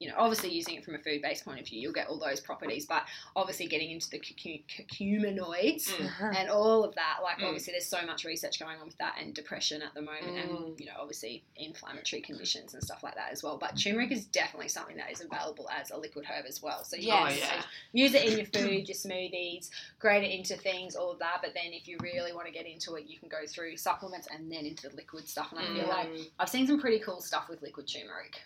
[0.00, 2.40] You know, obviously using it from a food-based point of view, you'll get all those
[2.40, 2.84] properties.
[2.84, 3.04] But
[3.36, 6.34] obviously, getting into the curcu- curcuminoids, Mm.
[6.36, 7.18] and all of that.
[7.22, 7.44] Like Mm.
[7.44, 10.50] obviously, there's so much research going on with that and depression at the moment, and
[10.50, 10.80] Mm.
[10.80, 13.56] you know obviously inflammatory conditions and stuff like that as well.
[13.56, 16.84] But turmeric is definitely something that is available as a liquid herb as well.
[16.84, 17.32] So Yes.
[17.32, 17.62] Oh, yeah.
[17.92, 19.70] use it in your food, your smoothies,
[20.00, 21.40] grate it into things, all of that.
[21.42, 24.26] But then if you really want to get into it, you can go through supplements
[24.28, 25.52] and then into the liquid stuff.
[25.52, 26.30] And I feel like Mm.
[26.40, 28.40] I've seen some pretty cool stuff with liquid turmeric.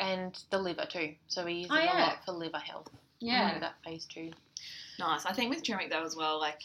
[0.00, 0.04] Mm.
[0.14, 1.14] and the liver too.
[1.28, 1.98] So we use Oh, it yeah.
[1.98, 2.88] a lot for liver health.
[3.20, 3.58] Yeah.
[3.58, 4.30] that phase two.
[4.98, 5.26] Nice.
[5.26, 6.60] I think with turmeric though as well, like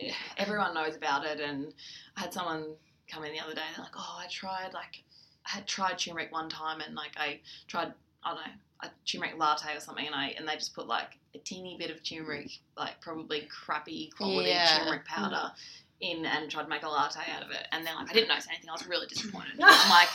[0.00, 1.72] eh, everyone knows about it, and
[2.16, 2.74] I had someone
[3.10, 3.62] come in the other day.
[3.76, 5.02] They're like, "Oh, I tried like
[5.46, 7.92] I had tried turmeric one time, and like I tried
[8.24, 8.52] I don't know
[8.82, 11.90] a turmeric latte or something, and I and they just put like a teeny bit
[11.90, 14.78] of turmeric, like probably crappy quality Yeah.
[14.78, 15.52] turmeric powder."
[16.00, 18.28] In and tried to make a latte out of it, and they're like, I didn't
[18.28, 18.68] notice anything.
[18.70, 19.54] I was really disappointed.
[19.60, 20.08] I'm like,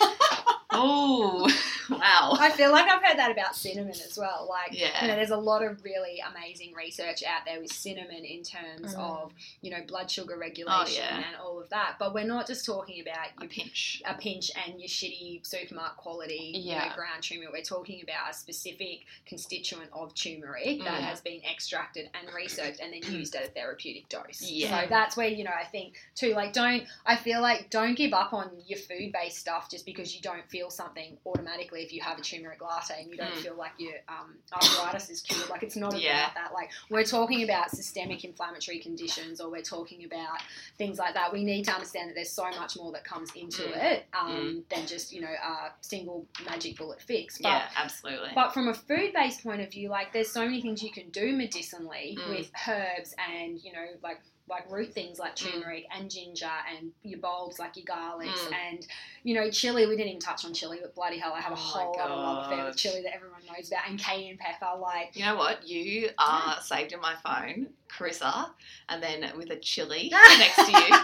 [0.73, 1.49] oh,
[1.89, 2.35] wow.
[2.39, 4.47] I feel like I've heard that about cinnamon as well.
[4.49, 5.01] Like, Yeah.
[5.01, 8.95] you know, there's a lot of really amazing research out there with cinnamon in terms
[8.95, 8.99] Mhm.
[8.99, 11.17] of, you know, blood sugar regulation yeah.
[11.27, 11.95] and all of that.
[11.99, 14.01] But we're not just talking about A pinch.
[14.05, 17.51] a pinch and your shitty supermarket quality you know, ground turmeric.
[17.53, 21.05] We're talking about a specific constituent of turmeric that Mm.
[21.05, 24.41] has been extracted and researched and then used at a therapeutic dose.
[24.41, 24.81] Yeah.
[24.83, 28.13] So that's where, you know, I think too, like don't I feel like don't give
[28.13, 32.01] up on your food based stuff just because you don't feel something automatically if you
[32.01, 33.37] have a turmeric latte and you don't Mm.
[33.41, 35.49] feel like your um, arthritis is cured.
[35.49, 36.23] Like it's not Yeah.
[36.31, 36.53] about that.
[36.53, 40.39] Like we're talking about systemic inflammatory conditions or we're talking about
[40.77, 41.31] things like that.
[41.33, 43.83] We need to understand that there's so much more that comes into Mm.
[43.91, 47.37] it um, than just you know a single magic bullet fix.
[47.39, 48.29] But yeah, absolutely.
[48.35, 51.09] but from a food based point of view, like there's so many things you can
[51.09, 52.29] do medicinally Mm.
[52.29, 54.19] with herbs and you know like
[54.49, 55.51] like root things like Mm.
[55.51, 58.53] turmeric and ginger and your bulbs like your garlics Mm.
[58.53, 58.87] and
[59.23, 59.85] you know chili.
[59.85, 61.95] We didn't even touch on chili, but bloody hell, I have a Oh my whole
[61.97, 64.77] lot of love affair with chili that everyone knows about and cayenne pepper.
[64.77, 65.65] Like You know what?
[65.67, 67.67] You are saved in my phone,
[67.97, 68.49] Carissa,
[68.89, 70.95] and then with a chili next to you,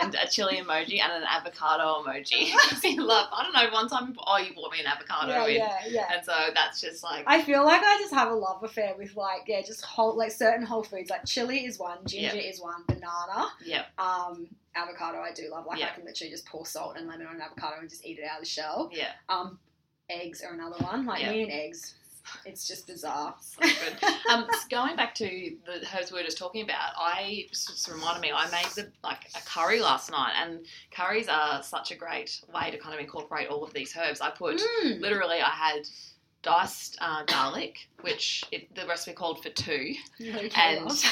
[0.00, 2.50] and a chili emoji and an avocado emoji.
[2.84, 5.32] You love, I don't know, one time, oh, you bought me an avocado.
[5.32, 6.06] yeah, in, yeah, yeah.
[6.14, 9.14] And so that's just like, I feel like I just have a love affair with
[9.16, 11.10] like yeah, just whole like certain whole foods.
[11.10, 15.66] Like chili is one, ginger is one, banana, yeah, um, avocado I do love.
[15.66, 15.90] Like Yeah.
[15.92, 18.24] I can literally just pour salt and lemon on an avocado and just eat it
[18.24, 18.90] out of the shell.
[18.92, 19.58] yeah, Um,
[20.10, 21.06] eggs are another one.
[21.06, 21.30] Like Yeah.
[21.32, 21.94] me and eggs,
[22.44, 23.34] it's just bizarre.
[23.40, 24.04] so good.
[24.30, 25.24] um, going back to
[25.66, 28.90] the herbs we were just talking about, I just, just reminded me, I made the
[29.04, 33.00] like a curry last night, and curries are such a great way to kind of
[33.00, 34.20] incorporate all of these herbs.
[34.20, 35.00] I put Mm.
[35.00, 35.86] literally, I had
[36.42, 40.90] diced uh, garlic, which it, the recipe called for two, Okay, and.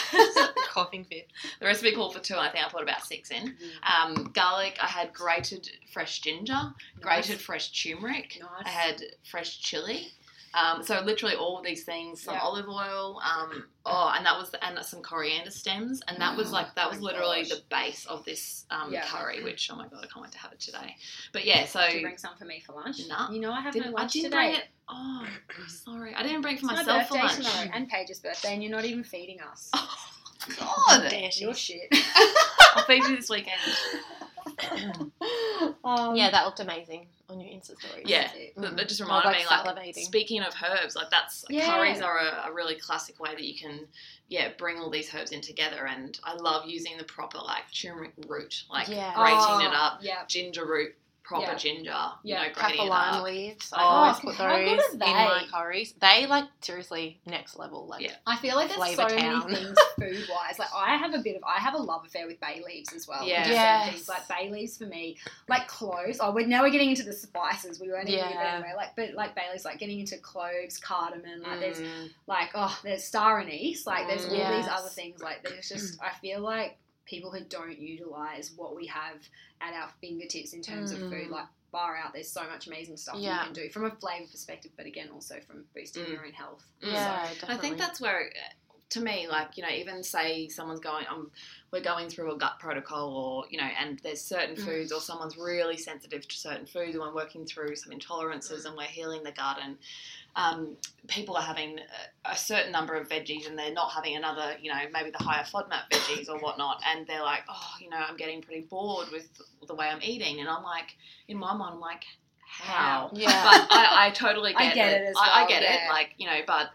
[0.71, 1.29] Coughing fit.
[1.61, 3.55] the recipe called for two, and I think I put about six in.
[3.83, 6.59] Um, garlic, I had grated fresh ginger,
[7.01, 8.51] grated fresh turmeric, Nice.
[8.65, 10.09] I had fresh chili.
[10.53, 12.41] Um, so literally all of these things, some Yeah.
[12.41, 16.51] olive oil, um, oh, and that was the, and some coriander stems, and that was
[16.53, 17.51] like that Oh was my literally gosh.
[17.51, 19.07] the base of this um, Yeah.
[19.07, 19.45] curry.
[19.45, 20.97] Which oh my god, I can't wait to have it today.
[21.33, 23.01] But yeah, so Did you bring some for me for lunch?
[23.09, 23.31] Nah.
[23.31, 24.37] You know I have didn't- no I lunch didn't today.
[24.49, 24.65] bring it.
[24.89, 25.27] Oh,
[25.69, 27.37] sorry, I didn't bring it for It's my myself for birthday lunch.
[27.37, 29.71] tomorrow and Paige's birthday, and you're not even feeding us.
[30.59, 31.13] Oh God.
[31.37, 31.83] You're shit.
[32.75, 33.61] I'll feed you this weekend.
[35.99, 38.05] Um, yeah, that looked amazing on your Insta stories.
[38.07, 38.31] Yeah.
[38.35, 38.55] it.
[38.57, 40.05] That, that just reminded me, like, salivating.
[40.05, 41.67] speaking of herbs, like that's Yeah.
[41.67, 43.87] curries are a, a really classic way that you can,
[44.29, 45.87] yeah, bring all these herbs in together.
[45.87, 49.15] And I love using the proper like turmeric root, like Yeah.
[49.15, 50.25] grating it Oh, up, Yeah.
[50.27, 51.55] ginger root, proper Yeah.
[51.55, 52.43] ginger, you Yeah.
[52.47, 53.23] know, grating it Kaffir up.
[53.25, 53.73] leaves.
[53.73, 55.07] I Oh, always how put good those are in they?
[55.07, 55.93] my curries.
[56.01, 57.87] They like seriously next level.
[57.87, 58.17] Like Yeah.
[58.27, 59.45] I feel like there's Flavour so town.
[59.51, 60.59] many things food wise.
[60.59, 63.07] Like I have a bit of I have a love affair with bay leaves as
[63.07, 63.25] well.
[63.25, 63.49] Yeah.
[63.49, 64.09] Yes.
[64.09, 65.19] Like bay leaves for me,
[65.49, 66.19] like cloves.
[66.21, 67.79] Oh, we're now we're getting into the spices.
[67.81, 68.55] We weren't even Yeah.
[68.55, 68.73] anyway.
[68.77, 71.43] Like but like bay leaves, like getting into cloves, cardamom.
[71.43, 72.11] Like there's Mm.
[72.27, 73.87] like oh there's star anise.
[73.87, 75.23] Like there's all these other things.
[75.23, 76.79] Like there's just I feel like
[77.11, 79.17] people who don't utilize what we have
[79.61, 81.31] at our fingertips in terms of food, Mm.
[81.31, 83.39] like bar out, there's so much amazing stuff Yeah.
[83.41, 86.13] you can do from a flavour perspective, but again also from boosting Mm.
[86.13, 86.65] your own health.
[86.83, 86.93] Mm.
[86.93, 87.59] yeah, I definitely.
[87.59, 88.33] think that's where,
[88.91, 91.31] to me, like you know, even say someone's going, um,
[91.73, 94.65] we're going through a gut protocol, or you know, and there's certain Mm.
[94.65, 98.77] foods, or someone's really sensitive to certain foods, and we're working through some intolerances, and
[98.77, 99.79] we're healing the gut, and
[100.37, 100.77] um,
[101.09, 101.79] people are having
[102.25, 105.23] a, a certain number of veggies, and they're not having another, you know, maybe the
[105.23, 109.09] higher FODMAP veggies or whatnot, and they're like, oh, you know, I'm getting pretty bored
[109.13, 109.29] with
[109.67, 110.97] the way I'm eating, and I'm like,
[111.29, 112.05] in my mind, I'm like,
[112.47, 113.11] how?
[113.13, 113.27] Yeah.
[113.29, 115.03] But I, I totally I get, get it.
[115.03, 115.87] it as I, I get yeah.
[115.87, 115.89] it.
[115.91, 116.71] Like you know, but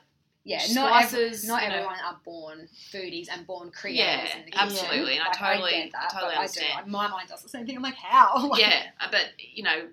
[0.45, 1.75] Yeah, not ev- spices, not you know.
[1.75, 4.29] everyone are born foodies and born creators.
[4.29, 6.85] Yeah, absolutely, and I Like, totally- get that, totally but I understand.
[6.85, 6.91] do.
[6.91, 7.75] My mind does the same thing.
[7.75, 8.47] I'm like, how?
[8.49, 9.87] Like, yeah, but you know,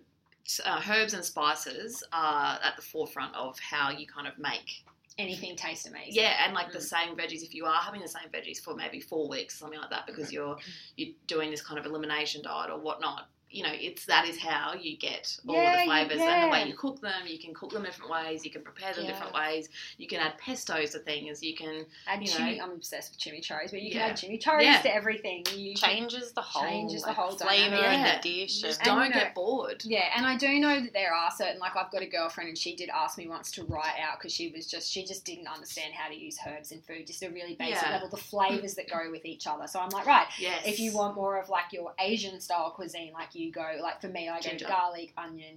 [0.64, 4.84] uh, herbs and spices are at the forefront of how you kind of make.
[5.18, 6.14] anything taste amazing.
[6.14, 6.82] Yeah, and like the Mm.
[6.95, 7.43] same veggies.
[7.43, 10.32] If you are having the same veggies for maybe four weeks, something like that, because
[10.32, 10.57] you're
[10.97, 13.28] you're doing this kind of elimination diet or whatnot.
[13.53, 16.48] You know, it's that is how you get all Yeah, the you- flavors and the
[16.48, 17.26] way you cook them.
[17.26, 18.44] You can cook them different ways.
[18.44, 19.11] You can prepare them Yeah.
[19.12, 19.68] different ways.
[19.98, 21.42] You can add pestos to things.
[21.42, 22.57] You can add you chimi.
[22.57, 22.64] know.
[22.64, 24.09] I'm obsessed with chimichurris, but you Yeah.
[24.09, 24.80] can add chimichurris Yeah.
[24.82, 25.44] to everything.
[25.55, 28.24] You can- changes the whole Changes the like, whole flavor dynamic.
[28.24, 28.61] in the dish.
[28.61, 29.84] just and- And don't you know- get bored.
[29.84, 32.57] Yeah, and I do know that there are certain like I've got a girlfriend and
[32.59, 35.46] she did ask me once to write out because she was just she just didn't
[35.48, 37.90] understand how to use herbs in food, just a really basic Yeah.
[37.90, 39.66] level, the flavors that go with each other.
[39.66, 40.62] So I'm like, right, Yes.
[40.66, 44.09] if you want more of like your Asian style cuisine, like you go like for
[44.09, 45.57] me, I go garlic, onion,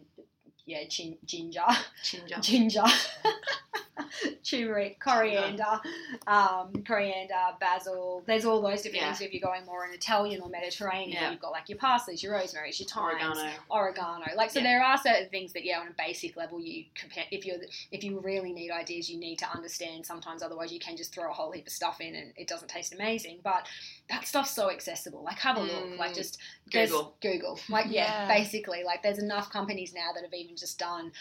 [0.66, 1.62] yeah, chin- ginger,
[2.04, 2.36] ginger.
[2.42, 2.84] ginger,
[4.44, 5.80] turmeric, coriander,
[6.28, 8.24] um, coriander, basil.
[8.26, 9.14] There's all those different Yeah.
[9.14, 9.22] things.
[9.22, 11.32] If you're going more in Italian or Mediterranean, Yeah.
[11.32, 13.52] you've got like your parsley, your rosemaries, your thyme, Oregano.
[13.72, 14.26] oregano.
[14.36, 14.64] Like so, Yeah.
[14.66, 17.26] there are certain things that yeah, on a basic level, you compare.
[17.32, 17.58] If you're
[17.92, 20.06] if you really need ideas, you need to understand.
[20.06, 22.68] Sometimes, otherwise, you can just throw a whole heap of stuff in and it doesn't
[22.68, 23.40] taste amazing.
[23.44, 23.68] But
[24.10, 25.24] that stuff's so accessible.
[25.24, 25.98] Like have a look.
[25.98, 26.16] Like Mm.
[26.16, 26.38] just
[26.72, 27.16] Google.
[27.22, 27.60] Google.
[27.70, 28.28] Like yeah, Yeah.
[28.28, 31.12] basically, like there's enough companies now that have even just done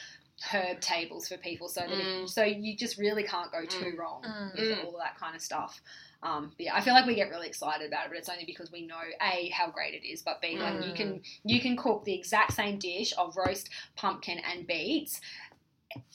[0.53, 2.25] herb tables for people so that Mm.
[2.25, 4.53] if, so you just really can't go too wrong Mm.
[4.57, 4.85] with Mm.
[4.85, 5.81] all that kind of stuff.
[6.23, 8.47] Um, but yeah, I feel like we get really excited about it, but it's only
[8.47, 10.97] because we know a how great it is, but b like you Mm.
[10.97, 15.21] can you can cook the exact same dish of roast pumpkin and beets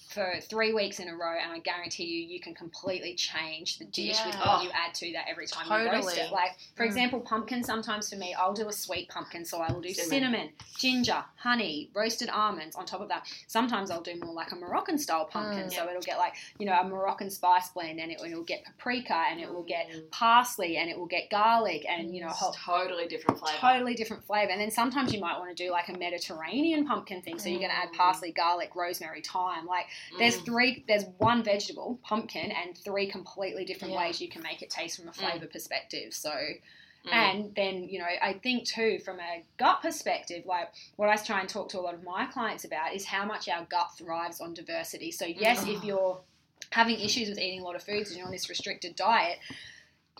[0.09, 3.85] for three weeks in a row, and I guarantee you, you can completely change the
[3.85, 6.31] dish with what you add to that every time you roast it.
[6.31, 6.87] Like for Mm.
[6.87, 7.63] example, pumpkin.
[7.63, 10.09] Sometimes for me, I'll do a sweet pumpkin, so I will do Cinnamon.
[10.09, 13.27] cinnamon, ginger, honey, roasted almonds on top of that.
[13.47, 15.71] Sometimes I'll do more like a Moroccan style pumpkin, Mm.
[15.73, 19.23] so it'll get like you know a Moroccan spice blend, and it, it'll get paprika,
[19.29, 20.09] and it will get Mm.
[20.11, 23.59] parsley, and it will get garlic, and you know whole, totally different flavour.
[23.59, 24.51] totally different flavor.
[24.51, 27.59] And then sometimes you might want to do like a Mediterranean pumpkin thing, so you're
[27.59, 27.97] going to add Mm.
[27.97, 29.65] parsley, garlic, rosemary, thyme.
[29.69, 29.85] Like
[30.17, 30.45] there's Mm.
[30.45, 33.99] three, there's one vegetable, pumpkin, and three completely different Yeah.
[33.99, 36.13] ways you can make it taste from a flavor perspective.
[36.13, 36.31] So
[37.05, 37.13] Mm.
[37.13, 41.39] and then, you know, I think too, from a gut perspective, like what I try
[41.39, 44.41] and talk to a lot of my clients about is how much our gut thrives
[44.41, 45.11] on diversity.
[45.11, 45.85] So, yes, if Mm.
[45.85, 46.21] you're
[46.71, 49.39] having issues with eating a lot of foods and you're on this restricted diet,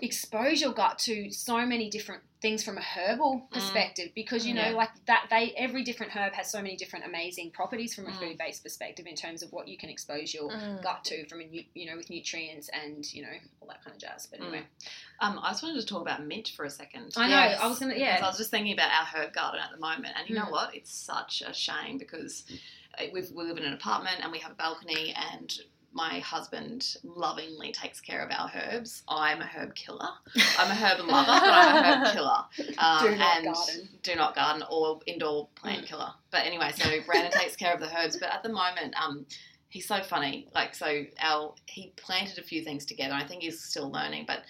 [0.02, 4.70] expose your gut to so many different things from a herbal perspective because you know
[4.70, 4.72] Yeah.
[4.72, 8.20] like that they every different herb has so many different amazing properties from a Mm.
[8.20, 10.82] food-based perspective in terms of what you can expose your Mm.
[10.82, 14.02] gut to from a you know with nutrients and you know all that kind of
[14.02, 14.44] jazz but Mm.
[14.44, 14.66] anyway
[15.22, 17.12] Um, I just wanted to talk about mint for a second.
[17.18, 17.60] I know Yes.
[17.60, 19.78] I was gonna Because yeah I was just thinking about our herb garden at the
[19.78, 20.52] moment, and you know Mm.
[20.52, 20.74] what?
[20.74, 22.46] It's such a shame because
[22.98, 25.54] uh, we've, we live in an apartment and we have a balcony, and
[25.92, 29.04] my husband lovingly takes care of our herbs.
[29.08, 30.10] I'm a herb killer.
[30.58, 32.44] I'm a herb lover, but I'm a herb killer.
[32.78, 33.90] Um, Do not and garden.
[34.04, 35.88] Do not garden or indoor plant Mm.
[35.88, 36.12] killer.
[36.32, 38.18] But anyway, so Brandon takes care of the herbs.
[38.18, 39.26] But at the moment, um,
[39.70, 40.48] he's so funny.
[40.56, 43.14] Like so, our he planted a few things together.
[43.14, 44.44] I think he's still learning, but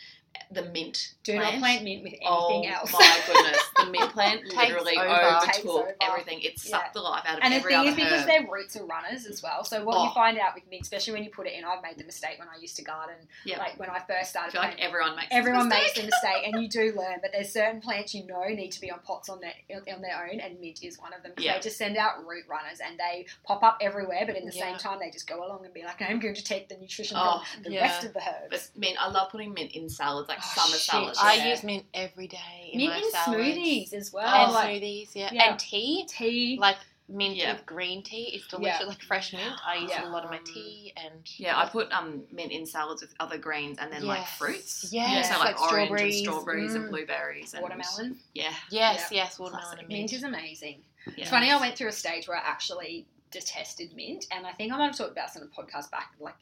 [0.51, 1.13] the mint.
[1.23, 2.91] Do not plant mint with anything oh else.
[2.91, 5.07] my goodness, the mint plant literally over.
[5.07, 5.95] Overtook over.
[6.01, 6.41] everything.
[6.41, 6.71] It Yeah.
[6.71, 8.85] sucked the life out of And the every thing other is, because their roots are
[8.85, 9.63] runners as well.
[9.63, 10.13] So what you Oh.
[10.13, 12.47] find out with mint, especially when you put it in, I've made the mistake when
[12.47, 13.15] I used to garden.
[13.45, 13.59] Yeah.
[13.59, 14.51] Like when I first I started.
[14.53, 15.27] feel like everyone makes.
[15.31, 17.19] Everyone makes the mistake, and you do learn.
[17.21, 19.53] But there's certain plants you know need to be on pots on their
[19.93, 21.33] on their own, and mint is one of them.
[21.37, 21.55] Yeah.
[21.55, 24.23] They just send out root runners, and they pop up everywhere.
[24.25, 24.69] But in the Yeah.
[24.71, 27.17] same time, they just go along and be like, "I'm going to take the nutrition
[27.19, 27.81] Oh, from the yeah.
[27.81, 29.89] rest of the herbs." But mint, I love putting mint in
[30.27, 31.19] salads, like Oh, summer shit, salads.
[31.21, 31.47] I Yeah.
[31.49, 33.43] use mint every day in mint my in salads.
[33.43, 34.27] smoothies as well.
[34.27, 35.29] and like smoothies, yeah.
[35.31, 35.49] Yeah.
[35.51, 36.05] and tea.
[36.07, 36.57] tea.
[36.59, 37.53] Like mint Yeah.
[37.53, 38.81] with green tea is delicious.
[38.81, 38.85] Yeah.
[38.87, 40.07] Like fresh mint, I use Yeah.
[40.07, 43.37] a lot of my tea and Yeah, I put um mint in salads with other
[43.39, 44.37] greens and then like Yes.
[44.37, 44.89] fruits.
[44.91, 46.15] Yes, so like, like orange strawberries.
[46.17, 46.89] and strawberries and Mm.
[46.89, 48.19] blueberries and watermelon.
[48.35, 49.23] Yeah, yes, Yeah.
[49.23, 49.79] yes, watermelon Classic.
[49.79, 50.13] and Mint mint.
[50.13, 50.83] is amazing.
[51.07, 51.13] yeah.
[51.17, 54.71] It's funny, I went through a stage where I actually detested mint, and I think
[54.73, 56.35] I might have talked about this on a podcast back like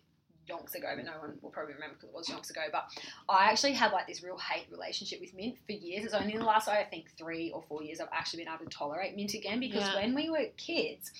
[0.50, 2.62] yonks ago, but no one will probably remember because it was yonks ago.
[2.72, 2.86] But
[3.30, 6.06] I actually had like this real hate relationship with mint for years.
[6.06, 8.66] It's only in the last, I think, three or four years I've actually been able
[8.66, 9.95] to tolerate mint again because Yeah.
[9.95, 11.12] when we were kids,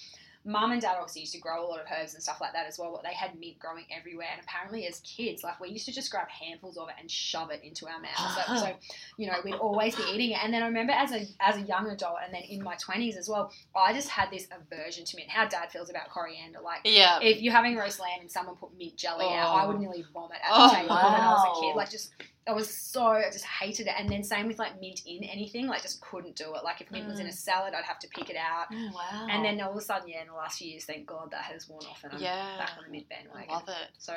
[0.48, 2.66] Mum and dad obviously used to grow a lot of herbs and stuff like that
[2.68, 4.28] as well, but they had mint growing everywhere.
[4.32, 7.52] And apparently, as kids, like we used to just grab handfuls of it and shove
[7.52, 8.36] it into our mouths.
[8.48, 8.74] So, so
[9.18, 10.40] you know, we'd always be eating it.
[10.42, 13.18] And then I remember as a as a young adult, and then in my twenties
[13.18, 15.30] as well, I just had this aversion to mint.
[15.30, 16.80] How dad feels about coriander, like.
[16.86, 17.20] Yeah.
[17.22, 19.80] If you're having roast lamb and someone put mint jelly out, I would Oh.
[19.80, 21.72] nearly vomit at Oh, the table when I was a kid.
[21.74, 21.78] Oh.
[21.78, 22.14] Like just,
[22.48, 23.94] I was so, I just hated it.
[23.98, 26.64] And then same with like mint in anything, like just couldn't do it.
[26.64, 27.34] Like if mint was in a Mm.
[27.34, 28.68] salad, I'd have to pick it out.
[28.72, 29.28] Oh wow.
[29.30, 31.42] And then all of a sudden, yeah, in the last few years, thank God that
[31.44, 32.58] has worn off and I'm Yeah.
[32.58, 33.54] back on the mint I bandwagon.
[33.54, 33.90] love it.
[33.98, 34.14] So,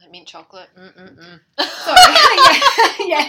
[0.00, 0.68] Like mint chocolate.
[0.76, 1.40] Mm-mm-mm.
[1.58, 3.08] sorry.
[3.08, 3.28] yeah,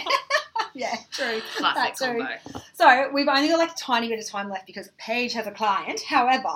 [0.74, 1.40] yeah, true.
[1.56, 2.28] classic combo.
[2.74, 5.50] So we've only got like a tiny bit of time left because Paige has a
[5.50, 6.00] client.
[6.00, 6.48] However,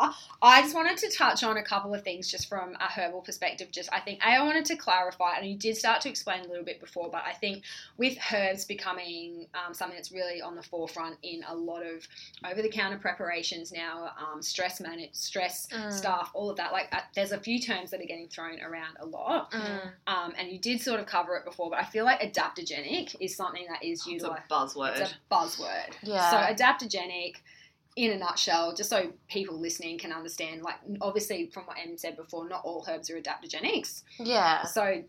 [0.42, 3.68] I just wanted to touch on a couple of things just from a herbal perspective.
[3.70, 6.48] Just I think A, I wanted to clarify, and you did start to explain a
[6.48, 7.62] little bit before, but I think
[7.96, 12.06] with herbs becoming um, something that's really on the forefront in a lot of
[12.48, 15.92] over-the-counter preparations now, um, stress manage, stress Mm.
[15.92, 16.72] stuff, all of that.
[16.72, 19.50] Like uh, there's a few terms that are getting thrown around a lot.
[19.52, 19.92] Mm.
[20.06, 23.34] Um, and you did sort of cover it before, but I feel like adaptogenic is
[23.36, 24.48] something that is It's a utilized.
[24.50, 25.00] buzzword.
[25.00, 25.94] It's a buzzword.
[26.02, 26.30] Yeah.
[26.30, 27.34] So adaptogenic,
[27.96, 32.16] in a nutshell, just so people listening can understand, like obviously from what Em said
[32.16, 34.02] before, not all herbs are adaptogenics.
[34.18, 34.64] Yeah.
[34.64, 35.04] So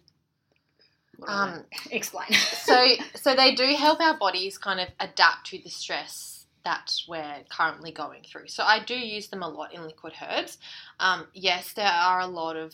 [1.27, 2.31] Um, explain.
[2.33, 7.43] so so they do help our bodies kind of adapt to the stress that we're
[7.49, 8.47] currently going through.
[8.47, 10.57] So I do use them a lot in liquid herbs.
[10.99, 12.73] Um, yes, there are a lot of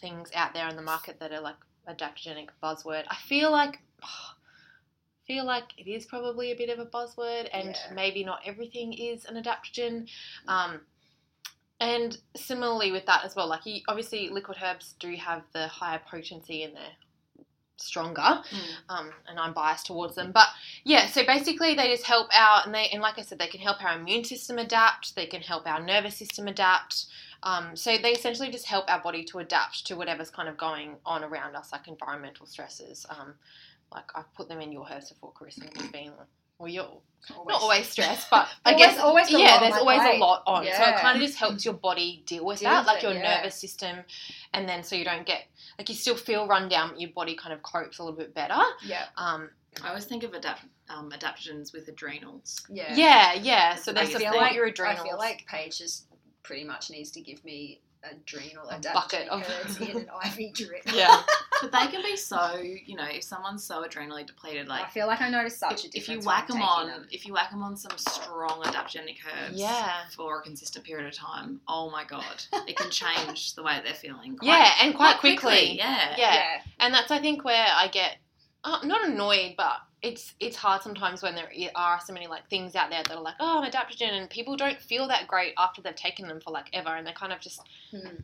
[0.00, 1.56] things out there in the market that are like
[1.88, 3.04] adaptogenic buzzword.
[3.08, 3.78] I feel like
[5.30, 7.94] feel like it is probably a bit of a buzzword, and Yeah.
[7.94, 10.10] maybe not everything is an adaptogen.
[10.48, 10.80] Um,
[11.78, 16.00] and similarly with that as well, like you, obviously liquid herbs do have the higher
[16.10, 16.96] potency and they're
[17.76, 18.76] stronger Mm.
[18.90, 20.32] um, and I'm biased towards them.
[20.32, 20.48] But
[20.84, 23.60] yeah, so basically they just help out, and they and like I said, they can
[23.60, 25.14] help our immune system adapt.
[25.14, 27.06] They can help our nervous system adapt.
[27.44, 30.96] Um, so they essentially just help our body to adapt to whatever's kind of going
[31.06, 33.06] on around us, like environmental stresses.
[33.08, 33.34] Um,
[33.92, 36.26] like I've put them in your herbs before, Chris, and you've been like,
[36.58, 36.86] well, you're
[37.48, 40.16] not always stressed, but I Always- guess always got yeah, there's always plate.
[40.16, 40.64] a lot on.
[40.64, 43.02] So it kind of just helps your body deal with Deal that, with like it,
[43.04, 43.36] your yeah.
[43.38, 43.98] nervous system,
[44.52, 45.44] and then so you don't get
[45.78, 48.34] like you still feel run down, but your body kind of copes a little bit
[48.34, 48.60] better.
[48.84, 49.04] Yeah.
[49.16, 49.48] Um,
[49.82, 52.60] I always think of adapt, um, adaptogens with adrenals.
[52.68, 52.94] Yeah.
[52.94, 53.74] yeah, yeah.
[53.76, 55.00] So they I feel support like your adrenals.
[55.00, 56.06] I feel like Paige just
[56.42, 60.54] pretty much needs to give me adrenal A adaptogenic bucket of- herbs in an IV
[60.54, 60.82] drip.
[60.92, 61.22] yeah,
[61.60, 65.06] But they can be so, you know, if someone's so adrenally depleted, like I feel
[65.06, 67.06] like I noticed such a if, if you whack them on, them.
[67.10, 69.92] if you whack them on some strong adaptogenic herbs, Yeah.
[70.16, 73.94] for a consistent period of time, oh my god, it can change the way they're
[73.94, 74.36] feeling.
[74.36, 75.76] Quite, yeah, and quite, quickly.
[75.76, 76.14] yeah.
[76.16, 76.34] Yeah.
[76.34, 76.60] yeah.
[76.78, 78.16] and that's I think where I get
[78.64, 82.74] uh, not annoyed, but it's it's hard sometimes when there are so many like things
[82.74, 85.82] out there that are like, oh, I'm adaptogen, and people don't feel that great after
[85.82, 88.16] they've taken them for like ever, and they're kind of just Hmm.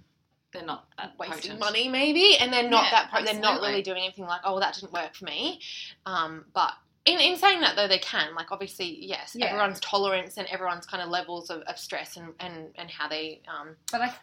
[0.56, 1.60] They're not that wasting potent.
[1.60, 4.52] money maybe, and they're not Yeah, that po- they're not really doing anything like, oh,
[4.52, 5.60] well, that didn't work for me.
[6.06, 6.72] Um, but
[7.04, 9.46] in, in saying that though, they can like obviously yes, Yeah.
[9.46, 13.42] everyone's tolerance and everyone's kind of levels of, of stress and, and and how they
[13.48, 14.14] um, But I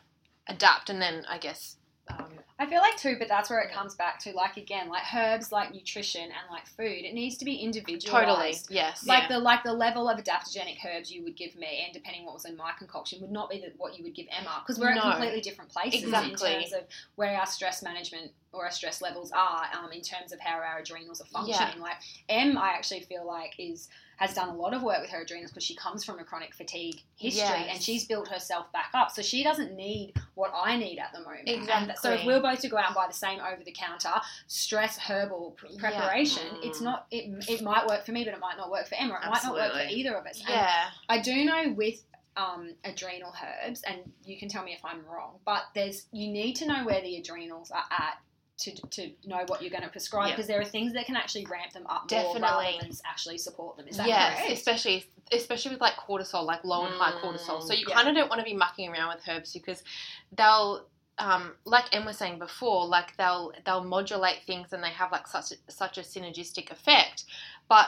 [0.48, 1.78] adapt, and then I guess
[2.10, 2.30] um,
[2.60, 5.52] I feel like too, but that's where it comes back to like again, like herbs,
[5.52, 7.04] like nutrition and like food.
[7.04, 8.68] It needs to be individualized.
[8.68, 9.38] totally yes, Like Yeah.
[9.38, 12.46] the like the level of adaptogenic herbs you would give me, and depending what was
[12.46, 15.02] in my concoction, would not be the, what you would give Emma because we're No.
[15.02, 16.32] at completely different places Exactly.
[16.54, 16.84] in terms of
[17.16, 20.78] where our stress management or our stress levels are, um, in terms of how our
[20.80, 21.80] adrenals are functioning.
[21.80, 21.98] Like
[22.30, 25.52] Em, I actually feel like is has done a lot of work with her adrenals
[25.52, 27.68] because she comes from a chronic fatigue history Yes.
[27.72, 31.20] and she's built herself back up, so she doesn't need what I need at the
[31.22, 31.48] moment.
[31.50, 34.14] And so if we're both to go out and buy the same over the counter
[34.48, 35.80] stress herbal pr- Yeah.
[35.80, 36.66] preparation, Mm.
[36.66, 37.08] it's not.
[37.12, 39.20] It, it might work for me, but it might not work for Emma.
[39.24, 40.40] It might not work for either of us.
[40.40, 40.90] And Yeah.
[41.10, 42.04] I do know with
[42.36, 46.54] um, adrenal herbs, and you can tell me if I'm wrong, but there's you need
[46.58, 48.18] to know where the adrenals are at
[48.60, 51.46] to, to know what you're going to prescribe because there are things that can actually
[51.46, 52.78] ramp them up more rather Definitely.
[52.82, 53.88] than actually support them.
[53.88, 54.52] Is that yes, correct?
[54.54, 57.62] especially especially with like cortisol, like low and high cortisol.
[57.62, 57.96] So you Mm, yeah.
[57.96, 59.84] kind of don't want to be mucking around with herbs because
[60.38, 60.86] they'll,
[61.18, 65.28] um, like Em was saying before, like they'll they'll modulate things and they have like
[65.28, 67.26] such a, such a synergistic effect,
[67.68, 67.88] but.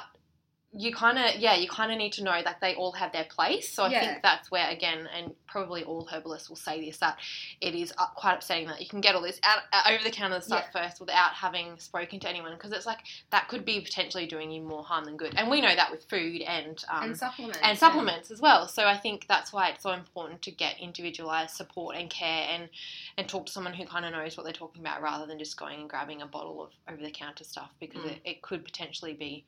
[0.77, 3.23] You kind of, yeah, you kind of need to know that they all have their
[3.23, 3.73] place.
[3.73, 3.99] So I Yeah.
[4.01, 7.17] think that's where, again, and probably all herbalists will say this, that
[7.61, 10.41] it is quite upsetting that you can get all this out, uh, over the counter
[10.41, 12.99] stuff first without having spoken to anyone because it's like
[13.31, 15.33] that could be potentially doing you more harm than good.
[15.37, 17.59] And we know that with food and um, and supplements.
[17.63, 18.67] and supplements as well.
[18.67, 22.69] So I think that's why it's so important to get individualized support and care and
[23.17, 25.55] and talk to someone who kind of knows what they're talking about rather than just
[25.57, 28.11] going and grabbing a bottle of over the counter stuff because Mm.
[28.11, 29.45] it, it could potentially be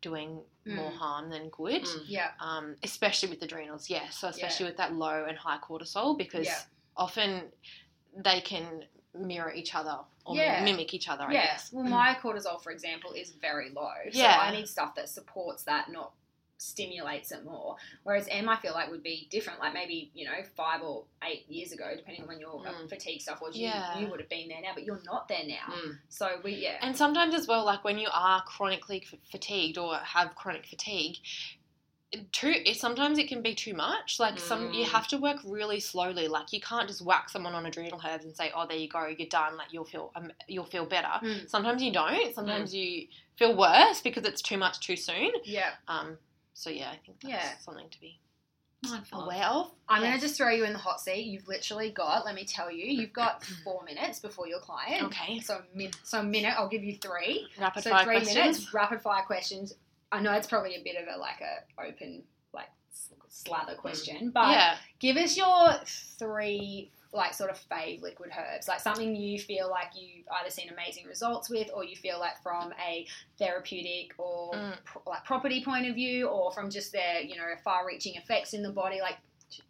[0.00, 0.96] doing more Mm.
[0.96, 1.82] harm than good.
[1.84, 2.02] Mm.
[2.06, 2.30] Yeah.
[2.40, 4.16] Um, especially with adrenals, yes.
[4.18, 6.60] So especially with that low and high cortisol because Yeah.
[6.96, 7.52] often
[8.16, 8.84] they can
[9.14, 10.62] mirror each other or Yeah.
[10.64, 11.24] mimic each other.
[11.24, 11.46] I Yeah.
[11.46, 11.72] guess.
[11.72, 13.92] Well, my cortisol, for example, is very low.
[14.10, 14.34] Yeah.
[14.36, 16.12] So I need stuff that supports that, not
[16.58, 17.76] stimulates it more.
[18.02, 19.60] Whereas Em, I feel like would be different.
[19.60, 22.88] Like maybe you know five or eight years ago, depending on when your Mm.
[22.88, 23.98] fatigue stuff was, Yeah.
[23.98, 25.72] you, you would have been there now, but you're not there now.
[25.72, 25.98] Mm.
[26.08, 26.78] So we yeah.
[26.80, 31.16] And sometimes as well, like when you are chronically f- fatigued or have chronic fatigue,
[32.32, 34.18] too sometimes it can be too much.
[34.20, 34.90] Like some, you Mm.
[34.92, 36.28] have to work really slowly.
[36.28, 39.06] Like you can't just whack someone on adrenal herbs and say, "Oh, there you go,
[39.06, 41.08] you're done." Like you'll feel, um, you'll feel better.
[41.20, 41.50] Mm.
[41.50, 42.34] Sometimes you don't.
[42.34, 45.32] Sometimes you feel worse because it's too much too soon.
[45.44, 45.72] yeah.
[45.88, 46.16] Um.
[46.56, 47.58] So yeah, I think that's Yeah.
[47.58, 48.18] something to be
[48.82, 49.72] Mindful aware of.
[49.88, 50.08] I'm Yes.
[50.08, 51.26] going to just throw you in the hot seat.
[51.26, 55.04] You've literally got, let me tell you, you've got four minutes before your client.
[55.04, 55.40] Okay.
[55.40, 57.46] So, min- so a minute, I'll give you three.
[57.58, 58.36] Rapid so fire three questions.
[58.36, 59.74] minutes, rapid fire questions.
[60.12, 62.22] I know it's probably a bit of a like a open
[62.54, 62.70] like
[63.28, 64.32] slather question, mm.
[64.32, 64.76] but yeah.
[64.98, 65.74] give us your
[66.18, 70.68] three like sort of fave liquid herbs, like something you feel like you've either seen
[70.70, 73.06] amazing results with, or you feel like from a
[73.38, 74.76] therapeutic or Mm.
[74.84, 78.62] pro- like property point of view, or from just their you know far-reaching effects in
[78.62, 79.16] the body, like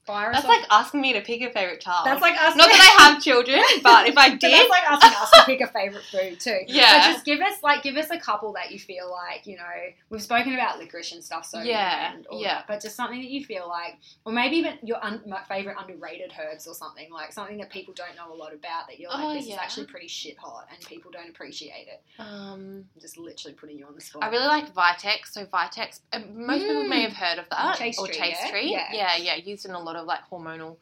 [0.06, 2.06] That's like asking me to pick a favorite child.
[2.06, 2.54] that's like us.
[2.54, 5.60] not that I have children, but if I did, that's like asking us to pick
[5.60, 6.60] a favorite food too.
[6.68, 6.98] Yeah.
[7.08, 9.64] But just give us like give us a couple that you feel like you know
[10.10, 11.44] we've spoken about licorice and stuff.
[11.44, 12.54] So Yeah, yeah.
[12.54, 15.76] that, but just something that you feel like, or maybe even your un- my favorite
[15.80, 19.10] underrated herbs or something like something that people don't know a lot about that you're
[19.10, 22.02] like Oh, this is actually pretty shit hot and people don't appreciate it.
[22.20, 24.22] um, I'm just literally putting you on the spot.
[24.22, 25.32] I really like Vitex.
[25.32, 26.00] So Vitex,
[26.32, 28.50] most people may have heard of that, Chaste or tree, Chaste yeah?
[28.50, 28.70] tree.
[28.70, 28.88] Yeah.
[28.92, 30.76] yeah, yeah, used in a lot of like hormonal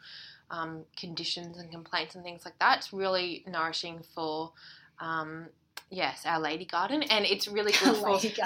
[0.51, 2.79] um, conditions and complaints and things like that.
[2.79, 4.53] It's really nourishing for.
[5.01, 5.47] Um,
[5.91, 8.31] Yes, our lady garden, and it's really good for supporting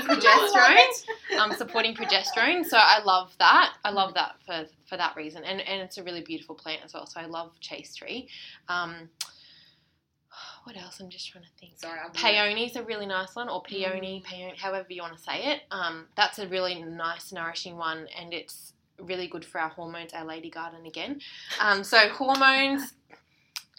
[0.00, 1.38] progesterone.
[1.40, 2.64] um, supporting progesterone.
[2.64, 3.72] So I love that.
[3.84, 6.92] I love that for for that reason, and and it's a really beautiful plant as
[6.92, 7.06] well.
[7.06, 8.28] So I love chaste tree.
[8.68, 9.08] Um,
[10.64, 11.00] what else?
[11.00, 11.72] I'm just trying to think.
[11.78, 14.28] Sorry, I'm Peony's a really nice one, or peony, Mm.
[14.30, 15.62] peony, however you want to say it.
[15.70, 20.12] Um, that's a really nice, nourishing one, and it's really good for our hormones.
[20.12, 21.20] Our lady garden again.
[21.60, 22.94] Um, so hormones,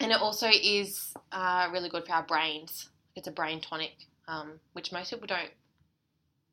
[0.00, 2.88] and it also is uh, really good for our brains.
[3.14, 3.94] It's a brain tonic,
[4.28, 5.50] um, which most people don't.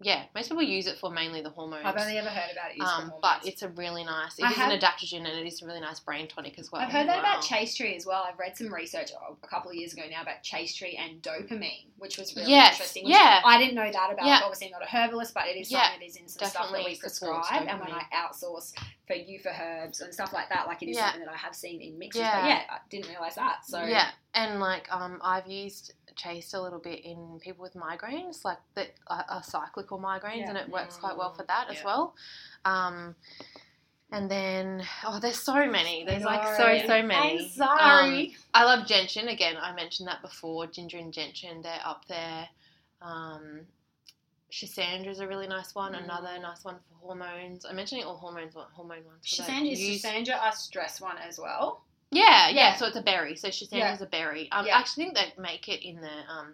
[0.04, 1.84] Yeah, most people use it for mainly the hormones.
[1.86, 3.20] I've only ever heard about it um, hormones.
[3.22, 4.38] but it's a really nice.
[4.38, 6.72] It I is have- an adaptogen, and it is a really nice brain tonic as
[6.72, 6.82] well.
[6.82, 7.32] I've heard that Wow.
[7.32, 8.24] about chaste tree as well.
[8.28, 11.86] I've read some research a couple of years ago now about chaste tree and dopamine,
[11.98, 13.08] which was really Yes, interesting.
[13.08, 13.42] yeah.
[13.46, 14.26] I didn't know that about.
[14.26, 14.42] Yeah.
[14.44, 16.84] Obviously, not a herbalist, but it is Yeah, something that is in some stuff that
[16.86, 17.46] we prescribe.
[17.68, 17.92] And when.
[17.92, 18.74] I outsource
[19.08, 21.06] for you for herbs and stuff like that, like it is Yeah.
[21.12, 22.22] something that I have seen in mixes.
[22.22, 22.42] Yeah.
[22.42, 23.66] But yeah, I didn't realize that.
[23.66, 28.44] So yeah, and like um, I've used Chaste a little bit in people with migraines,
[28.46, 30.50] like that are, are cyclical migraines, Yeah.
[30.50, 32.16] and it works quite well for that as well.
[32.66, 33.16] Um,
[34.12, 36.04] and then oh, there's so many.
[36.06, 37.40] There's like so so many.
[37.46, 38.26] I'm sorry.
[38.28, 39.28] Um, I love gentian.
[39.28, 40.68] Again, I mentioned that before.
[40.68, 42.48] Ginger and gentian, they're up there.
[43.02, 43.62] Um,
[44.52, 45.94] Schisandra's a really nice one.
[45.94, 46.04] Mm.
[46.04, 47.66] Another nice one for hormones.
[47.66, 49.40] I'm mentioning all hormones, hormone ones.
[49.40, 51.82] I Schisandra is use- Schisandra a stress one as well.
[52.14, 52.76] Yeah, yeah, Yeah.
[52.76, 53.36] So it's a berry.
[53.36, 54.52] So Schisandra's a berry.
[54.52, 54.76] Um, Yeah.
[54.76, 56.54] I actually think they make it in the um,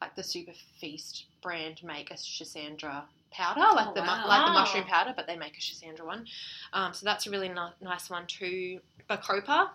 [0.00, 3.02] like the Super Feast brand make a Schisandra
[3.32, 4.24] powder, like Oh, the wow.
[4.26, 6.26] like the mushroom powder, but they make a Schisandra one.
[6.72, 8.80] Um, so that's a really ni- nice one too.
[9.08, 9.70] Bacopa.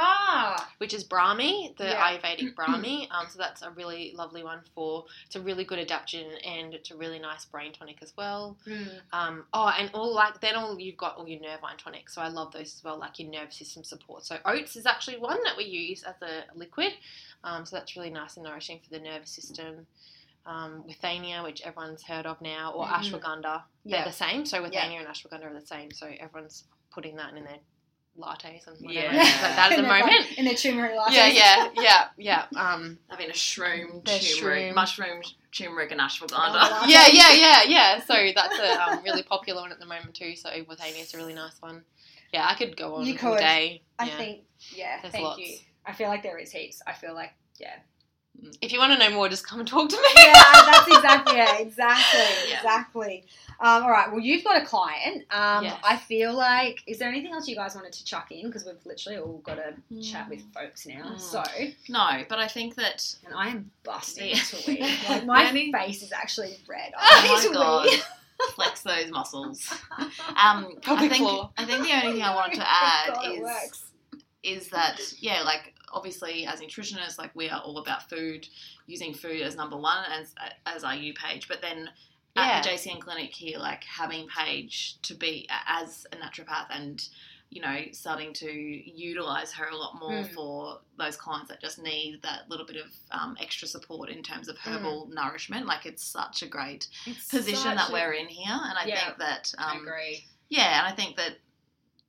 [0.00, 2.18] Ah, which is Brahmi, the Yeah.
[2.18, 3.08] Ayurvedic Brahmi.
[3.10, 5.04] Um, so that's a really lovely one for.
[5.26, 8.56] It's a really good adaptogen and it's a really nice brain tonic as well.
[8.66, 9.00] mm.
[9.12, 12.14] Um, oh, and all like then all you've got all your nervine tonics.
[12.14, 14.24] So I love those as well, like your nervous system support.
[14.24, 16.92] So oats is actually one that we use as a liquid.
[17.44, 19.86] Um, so that's really nice and nourishing for the nervous system.
[20.46, 22.92] Um, withania, which everyone's heard of now, or Mhm.
[23.20, 23.96] ashwagandha, Yeah.
[23.98, 24.46] they're the same.
[24.46, 24.68] So Yeah.
[24.88, 25.90] withania and ashwagandha are the same.
[25.92, 27.58] So everyone's putting that in their
[28.18, 29.22] lattes and whatever Yeah.
[29.22, 30.38] like that at the moment.
[30.38, 31.12] in their turmeric lattes.
[31.12, 32.44] Yeah, yeah, yeah, yeah.
[32.56, 34.74] Um, Having a shroom, turmeric, shroom.
[34.74, 36.52] mushroom, turmeric, and Oh, ashwagandha.
[36.54, 36.90] latte.
[36.92, 38.00] yeah, yeah, yeah, yeah.
[38.04, 40.34] So that's a um, really popular one at the moment too.
[40.36, 41.82] So Withania is a really nice one.
[42.32, 43.82] Yeah, I could go on You all day.
[43.98, 44.16] I yeah.
[44.18, 44.40] think,
[44.74, 45.38] yeah, There's thank lots.
[45.40, 45.56] you.
[45.86, 46.82] I feel like there is heaps.
[46.86, 47.76] I feel like, yeah.
[48.62, 50.02] If you want to know more, just come and talk to me.
[50.16, 50.32] yeah,
[50.66, 52.20] that's exactly yeah, exactly,
[52.50, 52.56] Yeah.
[52.58, 53.24] exactly.
[53.60, 55.24] Um, all right, well, you've got a client.
[55.32, 55.80] Um, Yes.
[55.82, 58.46] I feel like, is there anything else you guys wanted to chuck in?
[58.46, 61.02] Because we've literally all got to chat with folks now.
[61.16, 61.20] Mm.
[61.20, 61.42] So,
[61.88, 64.36] No, but I think that and I am busting Yeah.
[64.36, 64.78] to.
[65.08, 65.72] Like, my Really?
[65.72, 66.92] face is actually red.
[66.96, 67.88] oh I my need to god,
[68.54, 69.68] flex those muscles.
[69.98, 70.08] Um,
[70.86, 71.26] I think.
[71.56, 73.82] I think the only thing I wanted to add God, it is
[74.44, 78.48] is that yeah, like obviously as nutritionists, like we are all about food,
[78.86, 80.34] using food as number one as
[80.66, 81.90] as our U page, but then.
[82.36, 87.02] At the JCN clinic here, like having Paige to be as a naturopath and
[87.50, 90.32] you know starting to utilize her a lot more Mm.
[90.34, 94.46] for those clients that just need that little bit of um, extra support in terms
[94.48, 94.70] of Hmm.
[94.70, 95.66] herbal nourishment.
[95.66, 99.04] Like it's such a great It's position that a- we're in here, and I Yeah.
[99.06, 100.28] think that I um, agree.
[100.48, 101.38] yeah, and I think that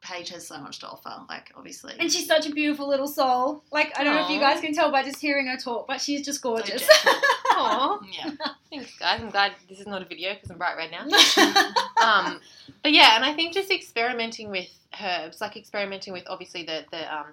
[0.02, 1.12] Paige has so much to offer.
[1.28, 3.64] Like obviously, And she's such a beautiful little soul.
[3.72, 6.00] Like, I don't know if you guys can tell by just hearing her talk, but
[6.02, 6.88] she's just gorgeous.
[6.88, 7.22] gentle.
[7.58, 8.32] Aw, yeah,
[8.70, 9.20] thanks guys.
[9.22, 11.04] I'm glad this is not a video because I'm bright red now.
[12.02, 12.40] um,
[12.84, 14.70] but yeah, and I think just experimenting with
[15.02, 17.28] herbs, like experimenting with obviously the the um,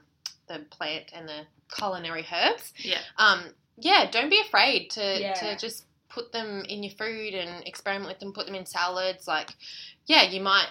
[0.49, 1.43] the plant and the
[1.77, 2.73] culinary herbs.
[2.79, 3.43] yeah, Um,
[3.79, 5.35] yeah, don't be afraid to Yeah.
[5.35, 8.33] to just put them in your food and experiment with them.
[8.33, 9.29] Put them in salads.
[9.29, 9.51] Like,
[10.07, 10.69] yeah, you might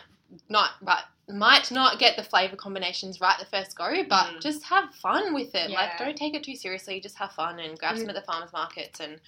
[0.49, 4.41] not, but might not get the flavor combinations right the first go, but Mm.
[4.41, 5.71] just have fun with it.
[5.71, 6.99] Like, don't take it too seriously.
[6.99, 7.99] Just have fun and grab Mm.
[8.01, 9.19] some at the farmers markets and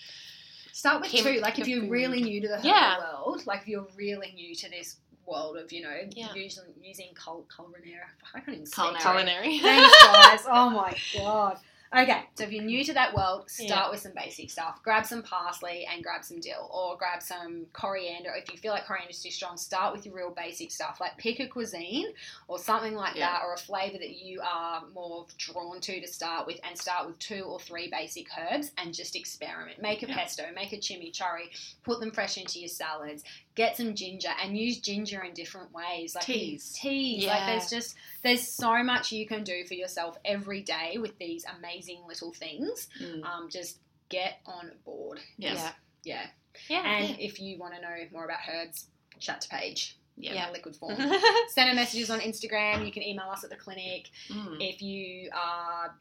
[0.74, 1.40] Start with two.
[1.40, 1.90] Like, if you're food.
[1.90, 3.00] really new to the herbal Yeah.
[3.00, 6.32] world, like if you're really new to this world of, you know, Yeah.
[6.36, 8.00] using using cul- culinary.
[8.36, 9.02] I can't even say Culinary.
[9.02, 9.60] culinary.
[9.60, 10.44] Thanks, guys.
[10.48, 11.60] Oh my god.
[11.96, 13.90] Okay, so if you're new to that world, start Yeah.
[13.90, 14.84] with some basic stuff.
[14.84, 18.34] Grab some parsley and grab some dill, or grab some coriander.
[18.36, 21.00] If you feel like coriander's too strong, start with your real basic stuff.
[21.00, 22.08] Like pick a cuisine
[22.50, 23.32] or something like Yeah.
[23.32, 27.08] that, or a flavor that you are more drawn to to start with, and start
[27.08, 29.82] with two or three basic herbs and just experiment.
[29.82, 30.16] Make a Yeah.
[30.18, 31.50] pesto, make a chimichurri,
[31.84, 33.24] put them fresh into your salads.
[33.58, 36.72] Get some ginger and use ginger in different ways, like Teas.
[36.80, 41.18] Teas, like there's just there's so much you can do for yourself every day with
[41.18, 42.88] these amazing little things.
[43.04, 43.24] Mm.
[43.26, 43.80] Um, just
[44.10, 45.20] get on board.
[45.38, 45.58] yes,
[46.04, 46.22] Yeah.
[46.70, 46.84] Yeah.
[46.84, 46.88] Yeah.
[46.88, 48.88] And if you want to know more about herbs,
[49.20, 50.50] chat to Paige yeah, Yeah.
[50.52, 50.96] liquid form.
[51.00, 51.20] yeah.
[51.50, 52.86] Send her messages on Instagram.
[52.86, 54.58] You can email us at the clinic Mm.
[54.60, 55.96] if you are,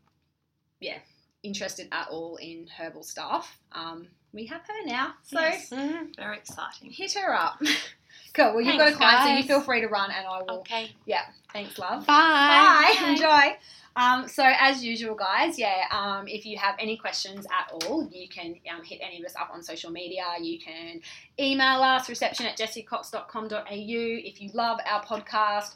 [0.81, 0.99] yeah,
[1.43, 3.59] interested at all in herbal stuff.
[3.73, 5.71] Um, we have her now, so Yes.
[5.71, 6.15] Mhm.
[6.17, 6.91] very exciting.
[6.93, 7.59] hit her up.
[8.35, 8.53] cool.
[8.55, 10.61] Well, you've got a Thanks, client, so you feel free to run, and I will.
[10.61, 10.93] Okay.
[11.07, 11.23] Yeah.
[11.53, 12.07] Thanks, love.
[12.07, 12.95] Bye.
[13.01, 13.09] Bye.
[13.09, 13.57] Enjoy.
[13.99, 15.85] Um, so as usual, guys, yeah.
[15.91, 19.35] Um, if you have any questions at all, you can um, hit any of us
[19.41, 20.23] up on social media.
[20.39, 21.01] You can
[21.41, 23.65] email us reception at jessicacox.com.au.
[23.71, 25.75] If you love our podcast,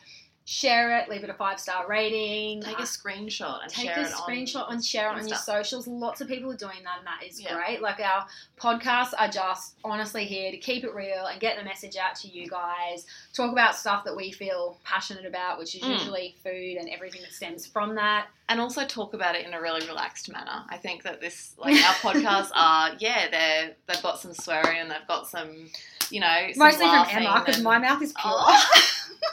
[0.52, 2.60] share it, leave it a five star rating.
[2.60, 5.36] Take Uh, a screenshot and Take share a it screenshot and share it on your
[5.38, 5.86] socials.
[5.86, 7.54] Lots of people are doing that, and that is Yeah.
[7.54, 7.80] great.
[7.80, 8.26] Like our
[8.58, 12.28] podcasts are just honestly here to keep it real and get the message out to
[12.28, 13.06] you guys.
[13.32, 15.90] Talk about stuff that we feel passionate about, which is Mm.
[15.98, 18.26] usually food and everything that stems from that.
[18.48, 20.64] and also talk about it in a really relaxed manner.
[20.68, 24.90] I think that this, like our podcasts are, yeah, they're they've got some swearing and
[24.90, 25.70] they've got some,
[26.10, 28.32] you know, Mostly from Emma because my mouth is pure.
[28.34, 28.66] Oh.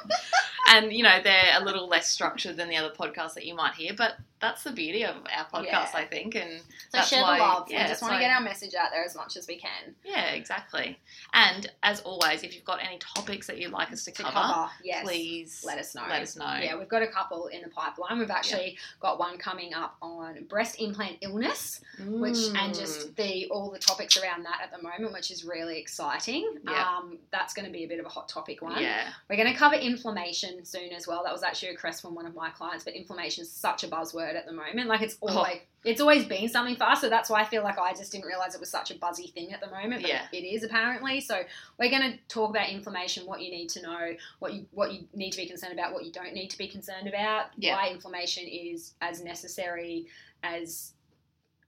[0.70, 3.74] and you know they're a little less structured than the other podcasts that you might
[3.76, 5.90] hear, but that's the beauty of our podcast, Yeah.
[5.96, 7.68] I think, and So that's share why, the love.
[7.72, 9.96] Yeah, we just want to get our message out there as much as we can.
[10.04, 11.00] yeah, exactly.
[11.34, 14.36] And as always, if you've got any topics that you'd like us to To cover,
[14.36, 15.04] cover, yes.
[15.04, 16.04] please let us know.
[16.08, 16.58] Let us know.
[16.62, 18.20] Yeah, we've got a couple in the pipeline.
[18.20, 21.82] We've actually got one coming up on breast implant illness.
[22.00, 23.16] which and just Mm.
[23.16, 26.58] the all the topics around that at the moment, which is really exciting.
[26.64, 26.98] Yeah.
[26.98, 28.82] Um, that's going to be a bit of a hot topic one.
[28.82, 31.24] yeah, We're going to cover inflammation soon as well.
[31.24, 33.88] That was actually a request from one of my clients, but inflammation is such a
[33.88, 34.88] buzzword word at the moment.
[34.88, 35.30] Like it's Oh.
[35.38, 37.02] always it's always been something fast.
[37.02, 39.28] So that's why I feel like I just didn't realize it was such a buzzy
[39.28, 40.02] thing at the moment.
[40.02, 40.28] But Yeah.
[40.34, 41.22] it is apparently.
[41.22, 41.44] So
[41.80, 45.08] we're going to talk about inflammation, what you need to know, what you what you
[45.14, 47.76] need to be concerned about, what you don't need to be concerned about, Yeah.
[47.78, 50.08] why inflammation is as necessary
[50.44, 50.94] as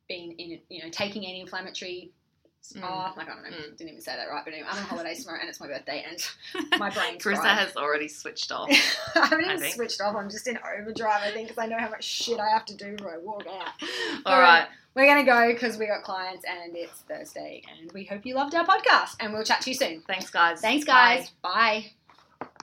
[0.08, 2.12] being in you know taking anti-inflammatory.
[2.76, 2.82] Mm.
[2.84, 3.78] Oh, like I don't know, Mm.
[3.78, 6.06] didn't even say that right, but anyway, I'm on holiday tomorrow and it's my birthday,
[6.08, 7.18] and my brain.
[7.18, 7.58] Carissa fried.
[7.58, 8.70] has already switched off.
[9.16, 9.76] I haven't even think.
[9.76, 10.16] switched off.
[10.16, 12.76] I'm just in overdrive, I think, because I know how much shit I have to
[12.76, 13.74] do before I walk out.
[14.26, 14.68] All right.
[14.96, 17.64] We're going to go because we got clients and it's Thursday.
[17.80, 19.16] And we hope you loved our podcast.
[19.20, 20.02] And we'll chat to you soon.
[20.08, 20.62] Thanks, guys.
[20.62, 21.18] Thanks, Bye.
[21.18, 21.30] guys.
[21.42, 21.99] Bye.